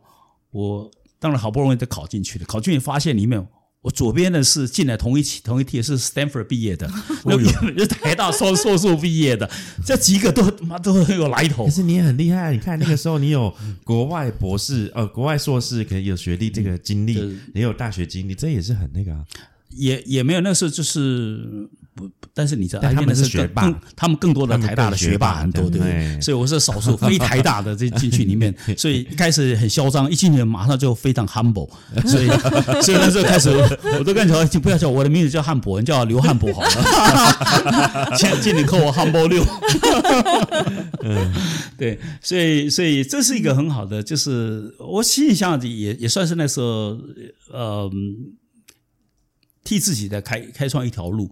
[0.51, 3.45] 我当然好不容易都考进去了，考进去发现里面。
[3.81, 6.87] 我左边的是进来同一期同一梯是 Stanford 毕业的，
[7.25, 9.49] 右边是台大硕硕士毕业的，
[9.83, 11.65] 这几个都妈都很有来头。
[11.65, 13.51] 可是你也很厉害，你看那个时候你有
[13.83, 17.15] 国外博士呃国外硕士，可能有学历这个经历，
[17.55, 19.25] 也有大学经历，这也是很那个啊。
[19.71, 21.67] 也也没有，那时候就是
[22.01, 26.19] 不，但是你知道，他们是学霸，他们更多的台大的学霸很多，对不对？
[26.19, 31.69] 所以我是少数非台大的这进去里面， 所以一开始很嚣张，一进去马上就非常 humble，
[32.07, 32.27] 所以
[32.81, 33.49] 所以那时候开始
[33.99, 39.45] 我都跟你说，就不要叫我的名字叫汉博，你叫刘汉博好了，现在进你扣我 humble 六，
[41.03, 41.31] 嗯，
[41.77, 46.97] 对，所以所以这是一个很好的，就是我心里想也也算是那时候，
[47.51, 47.91] 呃。
[49.63, 51.29] 替自己的开开创一条路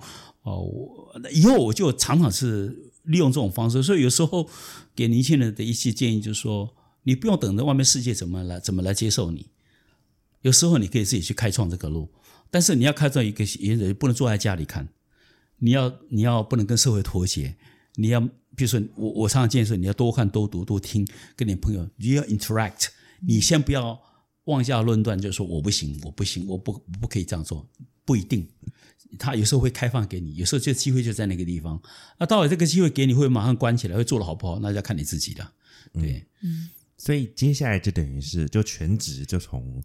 [0.50, 4.50] 哦，我以后我就常常是利用这种方式，所以有时候
[4.96, 9.48] 给年轻人的一些建议就是说，你不用等着外面世界怎么来怎么来接受你，
[10.42, 12.10] 有时候你可以自己去开创这个路，
[12.50, 14.90] 但是你要开创一个也人不能坐在家里看，
[15.60, 17.56] 你要你要不能跟社会妥协，
[17.96, 18.20] 你要
[18.56, 22.88] 比如说我我常常建议说，你要多看多读多听，跟你朋友你要 interact，
[23.22, 24.00] 你先不要
[24.46, 27.68] 妄下论断，就是说我不行，我不行，我不不可以这样做。
[28.06, 28.48] 不一定，
[29.18, 31.82] 他有时候会开放给你，有时候这机会就在那个地方。
[32.20, 34.60] 那到了这个机会给你，会马上关起来，会做的好不好？
[34.60, 35.52] 那就要看你自己的。
[35.94, 39.82] 对，嗯，所以接下来就等于是就全职就从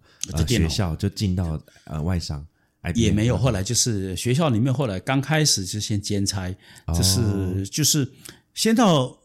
[0.46, 2.46] 学校就进到呃外商，
[2.94, 3.38] 也没有。
[3.38, 6.54] 后来就是学校里面，后来刚开始就先兼差，
[6.88, 8.12] 就是就是
[8.52, 9.18] 先到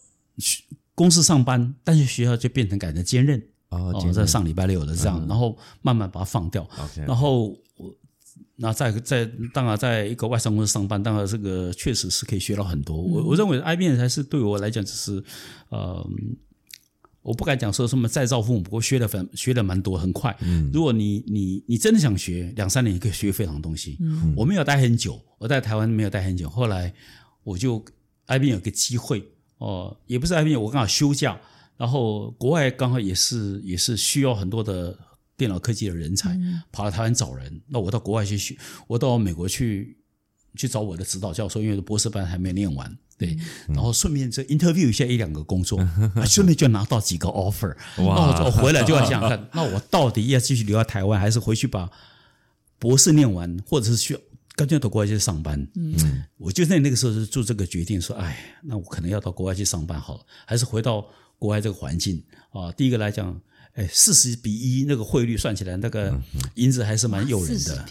[0.95, 6.65] 公司上班，但是学校就变成改成兼任哦，在上礼拜六的这样，然后慢慢把它放掉，
[7.05, 7.59] 然后我。
[8.61, 12.95] 那在在当然，在一个外商公司上班，当然这个确实是可以学到很多。
[12.97, 15.23] 我我认为 IBM 才是对我来讲，就是
[15.69, 16.05] 呃，
[17.21, 20.35] 我不敢讲说什么再造父母，不过学的很学的蛮多，很快。
[20.41, 23.97] 嗯如果你你你真的想学，两三年也可以学非常东西。
[24.01, 26.93] 嗯，我没有待很久，我在台湾没有待很久，后来
[27.43, 27.81] 我就
[28.27, 29.23] IBM 有个机会，
[29.59, 31.39] 哦，也不是 IBM，我刚好休假，
[31.77, 34.97] 然后国外刚好也是也是需要很多的
[35.39, 36.37] 电脑科技的人才，
[36.71, 39.97] 跑到台湾找人，那我到国外去学，我到美国去
[40.55, 43.37] 去找我的指导教授，因为博士班还没念完，对，
[43.69, 45.79] 然后顺便这 interview 一下一两个工作，
[46.27, 51.89] 顺便就拿到几个 offer，那我我回来就要想看， 那我到底要继续留在台湾，还是回去把
[52.77, 54.19] 博士念完，或者是去。
[54.55, 62.21] 干脆到国外去上班，嗯，我就在那个时候是做这个决定，说，哎，那我可能要到国外去上班好了，还是回到国外这个环境
[62.51, 62.69] 啊？
[62.73, 63.39] 第一个来讲，
[63.79, 66.13] 哎，四十比一那个汇率算起来，那个
[66.55, 67.85] 银子还是蛮诱人的，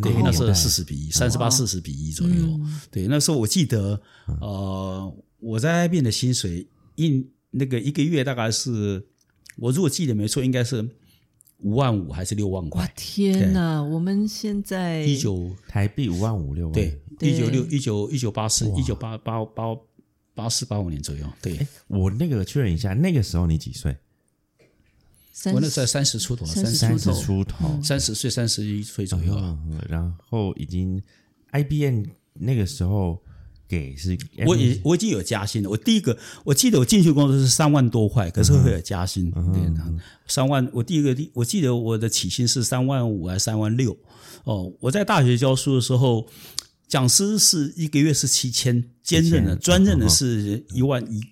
[0.00, 2.60] 对，那时候四十比一，三十八四十比一左右，
[2.90, 4.00] 对，那时候我记得，
[4.40, 9.04] 呃，我在那边的薪水一那个一个月大概是，
[9.56, 10.88] 我如果记得没错，应该是。
[11.60, 12.92] 五万五还是六万块？
[12.94, 13.82] 天哪！
[13.82, 19.74] 我们现在一九台币五万五六万，对，一九六一九一九八四一九八八八
[20.34, 21.26] 八四八五年左右。
[21.40, 23.96] 对，我那个确认一下，那个时候你几岁？
[25.52, 29.34] 我那时候三十出头，三三十出头，三十岁三十一岁左右。
[29.88, 31.02] 然后已经
[31.52, 32.04] IBM
[32.34, 33.22] 那个时候。
[33.66, 34.16] 给是，
[34.46, 35.70] 我已我已经有加薪了。
[35.70, 39.32] 我第一个，我记得我进去工作是三万多块，可是会有加薪。
[40.26, 43.96] 三万，我第一个，我记得我的起薪是三万五还是三万六？
[44.44, 46.28] 哦，我在大学教书的时候，
[46.86, 51.22] 讲师是一个月是七千，兼任的专任的是一万一，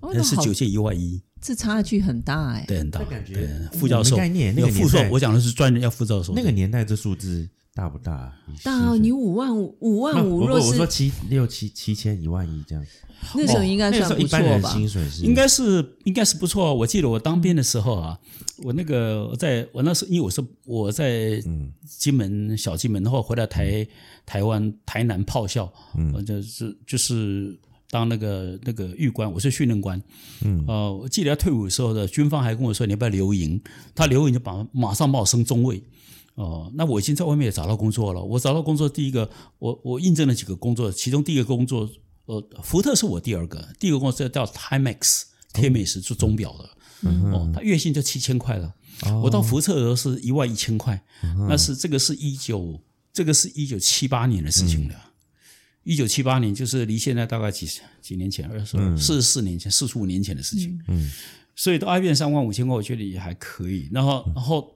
[0.00, 3.04] 那是九千一万一，这差距很大哎，对，很大。
[3.04, 6.32] 感觉副教授概念，那个副授，我讲的是专任要副教授。
[6.34, 7.46] 那个年代这数字。
[7.76, 8.32] 大不大？
[8.62, 12.86] 大，你五万五，五万五，若是我说七六七七千一万一这样，
[13.34, 14.70] 那时候应该算不错吧？
[14.70, 16.72] 薪水是应该是应该是不错。
[16.72, 18.16] 我记得我当兵的时候啊，
[18.62, 21.42] 我那个在我那时候，因为我是我在
[21.84, 23.84] 金门小金门，然后回来台
[24.24, 27.58] 台湾台南炮校，嗯，就是就是
[27.90, 30.02] 当那个那个狱官，我是训练官，
[30.42, 33.60] 嗯，呃，我记得他退伍的时候的军方还跟我说，你要不要留营？
[33.94, 35.82] 他留营就把马上把我升中尉。
[36.34, 38.20] 哦，那我已经在外面也找到工作了。
[38.20, 39.30] 我找到工作，第一个，
[39.60, 41.88] 我我印证了几个工作，其中第一个工作，
[42.26, 45.22] 呃，福特是我第二个，第一个工作叫 Timex，
[45.52, 48.74] 天美时做钟表的，哦，他月薪就七千块了。
[49.22, 51.00] 我到福特的时候是一万一千块，
[51.48, 52.80] 那是这个是一九，
[53.12, 54.94] 这个是一九七八年的事情了。
[55.84, 57.68] 一九七八年就是离现在大概几
[58.02, 60.78] 几年前，二十四十四年前，四十五年前的事情。
[60.88, 61.10] 嗯，
[61.54, 63.88] 所以到 IBM 三万五千块，我觉得也还可以。
[63.92, 64.72] 然后，然后。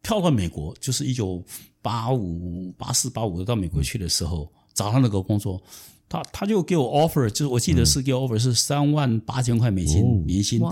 [0.00, 1.44] 跳到美国，就是一九
[1.82, 5.60] 八五、八四、八五到美国去的时候，找到那个工作，
[6.08, 10.62] 他他就给我 offer，就是我记得是给 offer 是三万八千块美金年薪，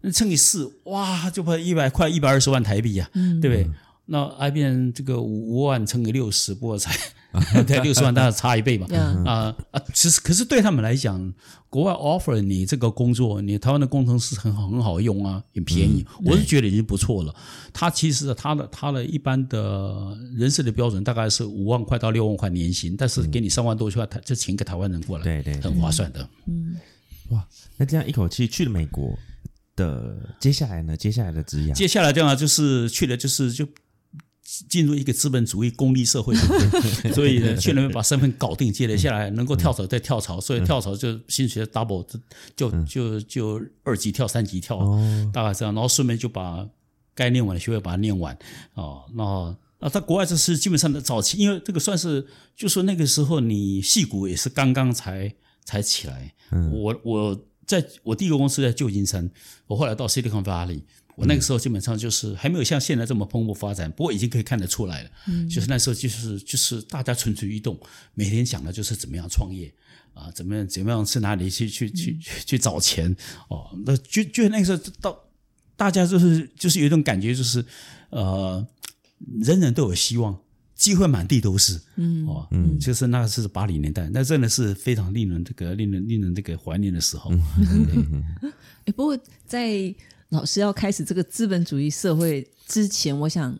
[0.00, 3.70] 那乘以四，哇，就快一百块，一百二十万台币呀，对不对？
[4.06, 6.98] 那 IBM 这个五万乘以六十，不过才。
[7.66, 8.86] 对，六十万大概差一倍吧。
[9.24, 11.32] 啊啊，其实可是对他们来讲，
[11.68, 16.04] 国外 offer 你这个工作，你台湾的工程师很好很好用啊，很便宜。
[16.24, 17.34] 我是觉得已经不错了。
[17.72, 26.28] 他其实他的他的一般的人事的标准大概是五万块到六万块年薪，但是给你三万多块，他就请个台湾人过来，对对，很划算的。
[26.46, 26.76] 嗯，
[27.28, 29.16] 哇，那这样一口气去了美国
[29.76, 30.96] 的，接下来呢？
[30.96, 33.68] 接下来的职业，接下来这样就是去了，就是就。
[34.68, 36.34] 进入一个资本主义功利社会，
[37.14, 42.04] 所以呢，去那边把身份搞定，接了下来能够跳槽再跳槽，所以跳槽就薪水 double，
[42.56, 44.78] 就就就二级跳三级跳，
[45.32, 46.68] 大概这样，然后顺便就把
[47.14, 48.36] 该念完的学位把它念完
[48.74, 49.04] 哦。
[49.14, 52.26] 那啊在国外这是基本上的早期，因为这个算是
[52.56, 55.32] 就说那个时候你戏骨也是刚刚才
[55.64, 56.34] 才起来。
[56.72, 59.30] 我我在我第一个公司在旧金山，
[59.68, 60.82] 我后来到 Silicon Valley。
[61.20, 65.10] 我那个时候基本上就是还没有像现在这么蓬勃发展，不过已经可以看得出来了。
[65.28, 67.78] 嗯，就是那时候就是就是大家蠢蠢欲动，
[68.14, 69.70] 每天想的就是怎么样创业
[70.14, 73.14] 啊，怎么样怎么样去哪里去去去去找钱
[73.48, 73.68] 哦。
[73.84, 75.14] 那就就那个时候到
[75.76, 77.62] 大家就是就是有一种感觉，就是
[78.08, 78.66] 呃，
[79.42, 80.34] 人人都有希望，
[80.74, 81.78] 机会满地都是。
[81.96, 87.30] 嗯哦，嗯，就是那是八零年代，那真的是非常令人这个令人令人这个怀念的时候。
[88.86, 89.94] 哎， 不过在。
[90.30, 93.56] 老师要开始这个资本主义社会之前，我想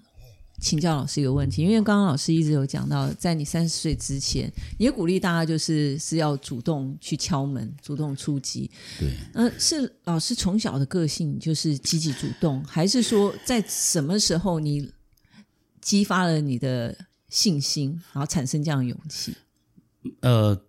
[0.60, 8.70] 请教老师一个问题，因为刚刚老师一直有讲到，在你三十岁之前，你也鼓励大家就是是要主动去敲门，主动出击。
[8.98, 14.92] 对，呃，是老师从小的个性就是积极主动，还是说在什么时候你
[15.80, 16.96] 激发了你的
[17.28, 19.34] 信心，然后产生这样的勇气？
[20.20, 20.60] 呃。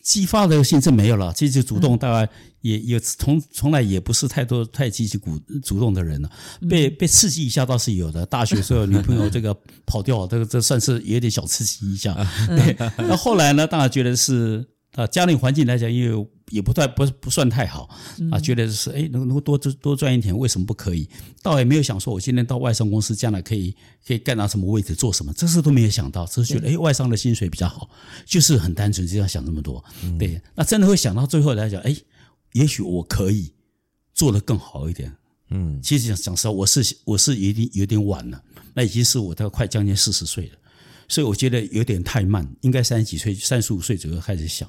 [0.00, 2.32] 激发的性质没有了，积极主动大概
[2.64, 6.30] 也也从从来也不是太多太积极主主动的人了。
[6.66, 9.54] 被被刺激一下倒是有的，大学时候女朋友这个
[9.84, 12.14] 跑掉，这个这算是有点小刺激一下。
[12.48, 17.88] 对，那后来呢，当然觉得是啊，家庭环境来讲，因为也不太不不算太好
[18.30, 21.06] 啊，觉得是哎，能能够多多多赚一点，为什么不可以？
[21.42, 27.90] 倒也没有想说我今天到外商公司将来可以可以干到什么位置做什么，这事都没有想到，只是觉得哎，外商的薪水比较好，
[28.24, 29.84] 就是很单纯这样想这么多。
[30.18, 31.94] 对，那真的会想到最后来讲，哎，
[32.54, 33.52] 也许我可以
[34.12, 35.14] 做得更好一点。
[35.50, 38.42] 嗯，其实讲讲实话，我是我是有点有点晚了，
[38.72, 40.58] 那已经是我到快将近四十岁了。
[41.06, 44.68] 所以我觉得有点太慢，应该三十几岁、三十五岁左右开始想。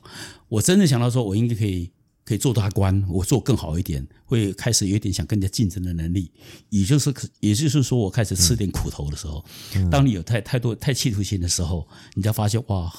[0.50, 1.90] 我真的想到说，我应该可以
[2.26, 6.30] 可以做大官，我做更好一点，会开始有点想跟人家竞争的能力。
[6.70, 9.44] 也就是也就是说，我开始吃点苦头的时候，
[9.90, 12.92] 当你有太太多太企图心的时候，你才发现哇，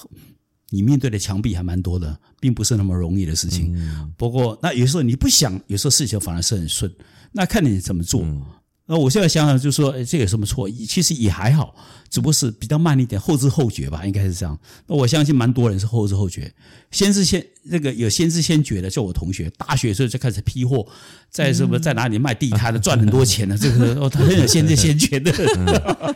[0.70, 3.74] 你面对的墙壁还蛮多的，并不是那么容易的事情。
[4.16, 6.92] 不过那有时候你不想，有时候事情反而是很顺。
[7.32, 8.24] 那看你怎么做。
[8.88, 10.70] 那我现在想想，就说，哎，这有什么错？
[10.70, 11.74] 其实也还好，
[12.08, 14.56] 只不过是比较慢一点，后知后觉吧，应该是这样。
[14.86, 16.54] 那我相信蛮多人是后知后觉，
[16.92, 20.86] 先知先那个有先知先觉的，就我同学，大学时候就开始批货，
[21.30, 25.32] 在什么在哪里卖地摊的，赚很多钱的，这个哦，他很有先知先觉的。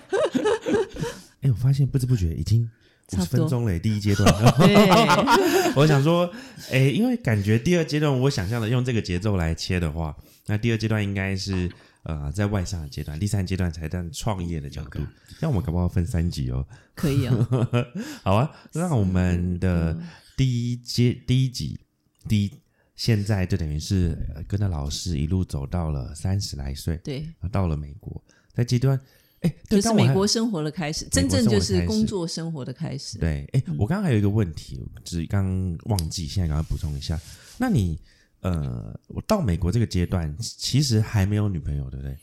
[1.43, 2.71] 哎，我发现不知不觉已经
[3.13, 4.29] 五十分钟嘞，第一阶段。
[5.77, 6.31] 我想说，
[6.71, 11.71] 哎，因为感觉第二阶段，我想象的用这个节奏来切的话，那第二阶段应该是。
[12.05, 15.01] 呃，在外商的阶段，第三阶段才在创业的角度，
[15.39, 16.67] 那我们可不可以分三级哦？
[16.95, 17.49] 可以啊，
[18.25, 18.51] 好啊。
[18.73, 19.95] 那我们的
[20.35, 21.79] 第一阶第一集，
[22.27, 22.51] 第一
[22.97, 24.17] 现在就等于是
[24.49, 28.99] 跟着老师一路走到了三十来岁，对，到了美国，在阶段，
[29.41, 33.19] 哎，就是美国生活的开始，真正就是工作生活的开始。
[33.19, 37.19] 对，哎，我刚刚还有一个问题，只刚忘记，现在赶快补充一下。
[37.59, 37.99] 那你？
[38.43, 42.17] 呃，我到美国这个阶段，其实还没有女朋友，对不对？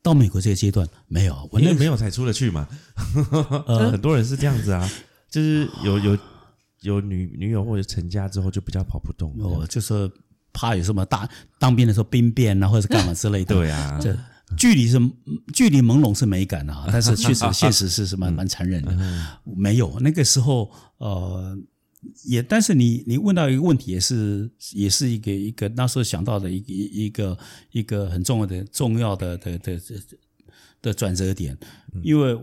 [0.00, 2.68] 到美国这个阶段没有，因为没有才出得去嘛。
[3.66, 4.88] 呃，很多人是这样子啊，
[5.28, 6.18] 就是有有
[6.82, 10.08] 有女女友或者成家之后就比较跑不动，哦，就是
[10.52, 13.52] 怕有什么大当兵的时候兵变啊，或者是干嘛之类的。
[13.52, 14.16] 对啊，这
[14.56, 14.98] 距离是
[15.52, 18.96] 距离朦胧是美感啊， 但是确实现实是是蛮蛮残忍的。
[19.44, 21.58] 没有那个时候，呃。
[22.24, 27.38] 也，但是你你问到一个问题，也是也是一个一个那时候想到的一个一个
[27.72, 29.80] 一个很重要的重要的的的
[30.80, 31.58] 的转折点，
[32.04, 32.38] 因为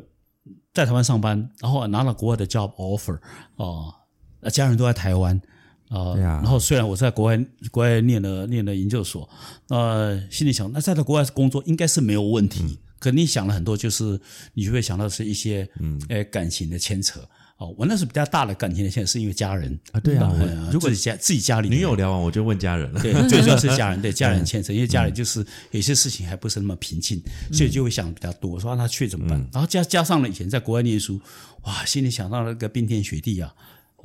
[0.74, 3.18] 在台湾上班，然后拿了国外的 job offer
[3.56, 3.94] 哦，
[4.42, 5.40] 那家人都在台湾
[6.00, 9.30] 啊，然后虽然我在国外国外念了念了研究所，
[9.70, 14.20] 呃，心里想那在国外工作应该是没有问题，可你想了很多，就是
[14.54, 17.20] 你就会想到是一些嗯，哎感情的牵扯。
[17.58, 20.34] 哦，我那是比较大的感情的牵扯，是因为家人啊，对啊，
[20.74, 23.00] 如果家自己家里女友聊完，我就问家人了。
[23.00, 27.22] 对，最主要是家人， 对家人牵扯，因为家人就是有些事情还不是那么平静，
[27.54, 29.40] 所以就会想比较多，说让他去怎么办？
[29.54, 31.22] 然后加加上了以前在国外念书，
[31.62, 33.54] 哇，心里想到那个冰天雪地啊，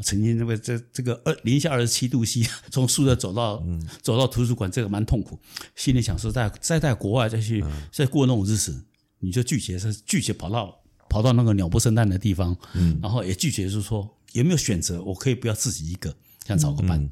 [0.03, 3.63] 曾经那个这这个二零下二十七度 C， 从宿舍走到
[4.03, 5.39] 走到图书馆，这个蛮痛苦。
[5.77, 8.85] 心里想说，在再在国外再去再过那种日子，
[9.21, 10.75] 你就拒绝是拒绝跑到。
[11.11, 15.03] 跑到那个鸟不生蛋的地方，嗯，然后也拒绝，就是说有没有选择？
[15.03, 16.15] 我可以不要自己一个，
[16.47, 17.09] 想找个伴，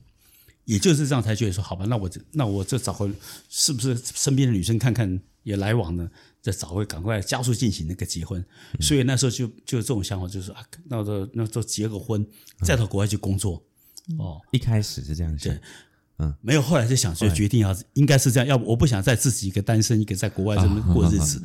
[0.67, 3.11] 也就是这样才觉得说，好吧，那我这那我这找个
[3.49, 6.11] 是不是身边的女生看看也来往呢？
[6.47, 8.45] 再找个赶快加速进行那个结婚。
[8.81, 12.25] 所以那时候就就这种想法，就是啊，那就那就结个婚，
[12.63, 13.61] 再到国外去工作。
[14.19, 15.53] 哦，一开始是这样想。
[16.19, 21.43] 嗯，没有，后来就想，就决定要应该是这样，要不我不想再自己一个单身，一个在国外这么 过日子，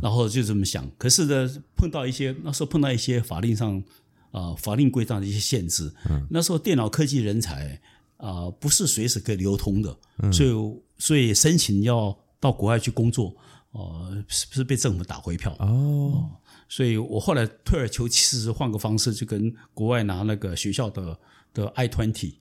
[0.00, 0.90] 然后就这么想。
[0.96, 3.82] 可是呢，碰到一些那时候碰到一些法令上
[4.30, 5.92] 啊法令规章的一些限制，
[6.30, 7.78] 那时候电脑科技人才
[8.16, 9.94] 啊不是随时可以流通的，
[10.32, 13.36] 所以所以申请要到国外去工作，
[13.74, 15.54] 哦，是不是被政府打回票？
[15.58, 16.30] 哦，
[16.68, 21.18] 所以我后来退而求其次，换个方式，就跟国外拿那个学校的
[21.52, 22.36] 的 I twenty。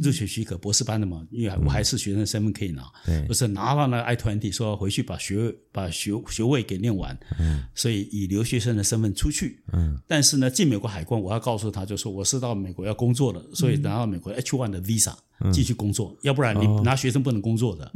[0.00, 2.82] 入学许可，博士班的嘛，因为我还是学生身份可以拿，
[3.26, 7.18] 不是拿到那个 I twenty 说回去把学把学学位给念完，
[7.74, 9.62] 所以以留学生的身份出去。
[10.06, 15.12] 但是呢，进美国海关，我要告诉他，就说我是到美国要工作的，所以拿到美国 H one 的 visa
[15.52, 17.90] 继续工作，要不然你拿学生不能工作的。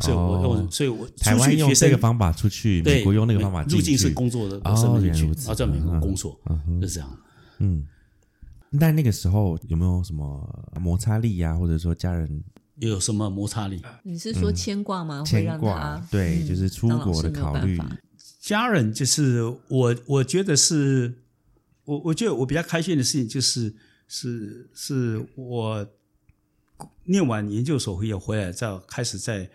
[0.00, 6.38] 所以我用，所以我台湾用这个方法出去，美国用那个方法入境是工作的身份进去，然后，在美国工作
[6.82, 7.18] 是这样。
[7.60, 7.86] 嗯。
[8.78, 11.56] 但那个时候有没有什么摩擦力呀？
[11.56, 12.44] 或者说家人
[12.76, 13.82] 有什么摩擦力？
[14.04, 15.24] 你是说牵挂吗？
[15.26, 17.80] 牵挂，对，就是出国的考虑。
[18.40, 21.14] 家人就是我，我觉得是，
[21.84, 23.74] 我我觉得我比较开心的事情就是，
[24.08, 25.86] 是是我
[27.04, 29.50] 念完研究所以后回来，再开始在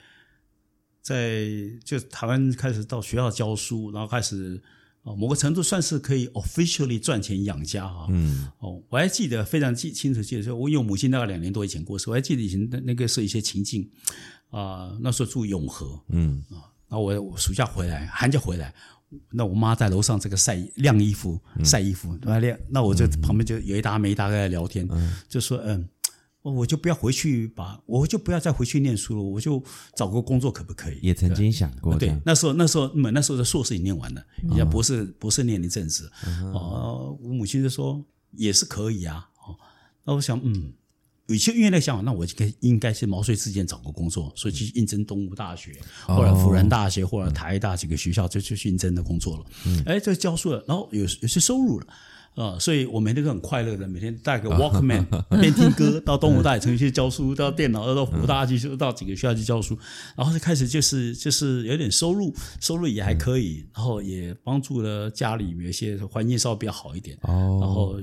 [1.02, 1.48] 在
[1.84, 4.62] 就台湾开始到学校教书，然后开始
[5.06, 8.08] 哦，某个程度算是可以 officially 赚钱养家哈。
[8.10, 13.88] 嗯，哦，我还记得非常记清楚记得说，我有母亲大概两年多以前过世，我还记得以前的那个是一些情境
[14.50, 18.74] 啊，那时候住永和，嗯啊，那我暑假回来，寒假回来，
[19.32, 22.40] 那我妈在楼上这个晒晾衣服晒衣服，对吧？
[22.40, 24.90] 晾，那我就旁边就有一搭没一搭在聊天，
[25.30, 25.88] 就说嗯。
[26.52, 29.64] 我就不要回去把，我就不要再回去念书了，我就
[29.96, 31.00] 找个工作可不可以？
[31.02, 36.12] 也曾经想过，对，那时候那时候那时候的硕士已经念完了，人家博士博士念一阵子，
[36.54, 39.58] 哦，我母亲就说也是可以啊，哦，
[40.04, 40.72] 那我想嗯，
[41.26, 45.76] 有些因为那想法，那我就该应该是毛遂自荐找个工作，所以去应征东吴大学
[46.06, 49.46] 或者辅仁大学或者台大几个学校就就去应征的工作了，
[49.88, 51.88] 哎，这教书了，然后有有些收入了。
[52.36, 55.06] 啊，所以我每天都很快乐的，每天带个 Walkman，
[55.40, 59.80] 边听歌，到东吴大学城去教书，到电脑，到湖大去，到几个学校去教书，
[60.18, 67.18] 然后就开始就是就是有点收入，收入也还可以，然后也帮助了家里有一些环境稍微比较好一点。
[67.22, 67.98] 哦，然后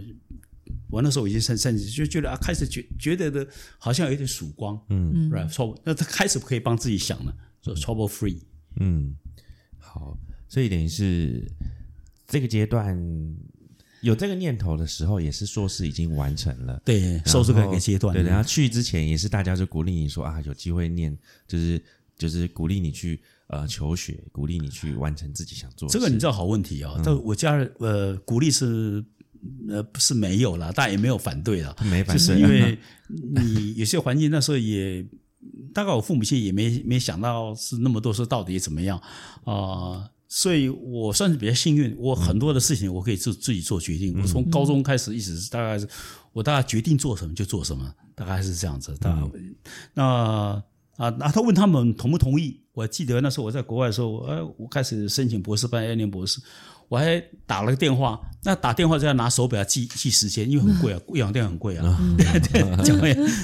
[0.88, 8.38] 我那时候已经甚甚至就觉得啊，开始觉觉得的好像有点曙光，嗯，right，那他开始可以帮自己想了，说 trouble free，
[8.80, 9.14] 嗯，
[9.76, 10.16] 好，
[10.48, 11.46] 所以等于是
[12.26, 12.98] 这个阶段。
[14.02, 18.12] 有这个念头的时候，也是硕士已经完成了，对，硕士那个阶段。
[18.12, 21.82] 对，然后去之前也是大家就鼓励你说啊，有机会念，就是
[22.18, 25.88] 就是鼓励你去呃求学，鼓励你去完成自己想做。
[25.88, 29.04] 这个你知道好问题啊，这我家人呃鼓励是
[29.68, 32.76] 呃不是没有了，但也没有反对了，没反对，就是因为
[33.08, 35.06] 你有些环境那时候也
[35.72, 39.00] 大概我父母亲也没没想到是那么多说到底怎么样
[39.44, 40.08] 啊。
[40.34, 44.18] 所以我算是比较幸运，我很多的事情我可以自自己做决定。
[44.18, 45.86] 我从高中开始一直大概是，
[46.32, 48.96] 我大概决定做什么就做什么，大概是这样子。
[48.98, 49.14] 大
[49.92, 50.02] 那
[50.96, 52.58] 啊，那他问他们同不同意？
[52.72, 56.40] 我记得那时候我在国外的时候，哎，我开始申请博士班，要念博士，
[56.88, 58.18] 我还打了个电话。
[58.42, 61.84] 那打电话就要拿手表记记时间，因为很贵啊，贵阳电很贵啊。
[62.82, 62.98] 讲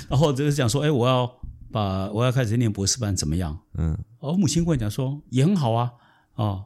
[0.08, 1.30] 然后就是讲说，哎，我要
[1.70, 3.58] 把我要开始念博士班，怎么样？
[3.74, 5.92] 嗯，我母亲跟我讲说，也很好啊，
[6.32, 6.64] 啊。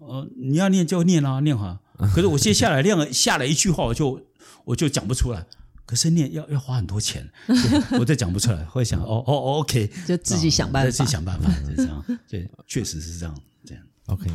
[0.00, 1.80] 呃，你要念就念啊，念哈。
[2.14, 4.20] 可是我接下来念了下来一句话，我就
[4.64, 5.46] 我就讲不出来。
[5.86, 7.26] 可是念要要花很多钱，
[7.98, 8.64] 我再讲不出来。
[8.64, 12.04] 会想哦哦，OK，就自己想办法，自己想办法，就这样。
[12.28, 13.84] 对，确实是这样，这样。
[14.06, 14.28] OK，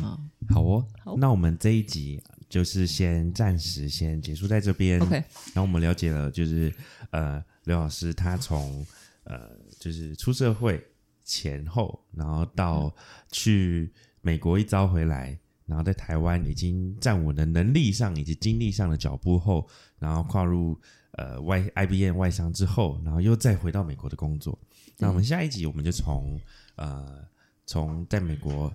[0.48, 0.84] 好哦。
[1.18, 4.98] 那我们这一集就是先暂时先结束在这边。
[5.00, 5.16] OK，
[5.52, 6.72] 然后我们了解了，就是
[7.10, 8.84] 呃，刘老师他从
[9.24, 10.82] 呃，就是出社会
[11.22, 12.90] 前后，然后到
[13.30, 13.92] 去
[14.22, 15.38] 美国一遭回来。
[15.66, 19.66] 然后在台湾已经站稳了能力上以及精力上的脚步后，
[19.98, 20.78] 然后跨入
[21.12, 24.58] 呃外 IBM 外商之后，然后又再回到美国的工作。
[24.98, 26.40] 那我们下一集我们就从
[26.76, 27.24] 呃
[27.66, 28.72] 从在美国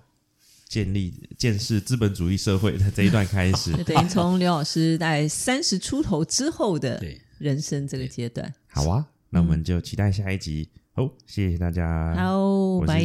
[0.66, 7.02] 建立建设资本主义社会的这一段开始， 等于从刘老师在三十出头之后的
[7.38, 8.52] 人生这个阶段。
[8.66, 10.68] 好啊，那我们就期待下一集。
[10.92, 12.14] 好，谢谢大家。
[12.16, 13.00] 好，拜。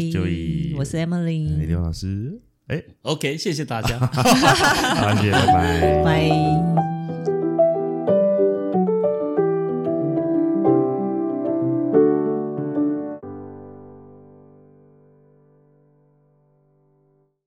[0.75, 2.41] 我是 Emily，刘老师。
[2.73, 7.02] 哎，OK，谢谢大家， 好，谢谢，拜拜，拜。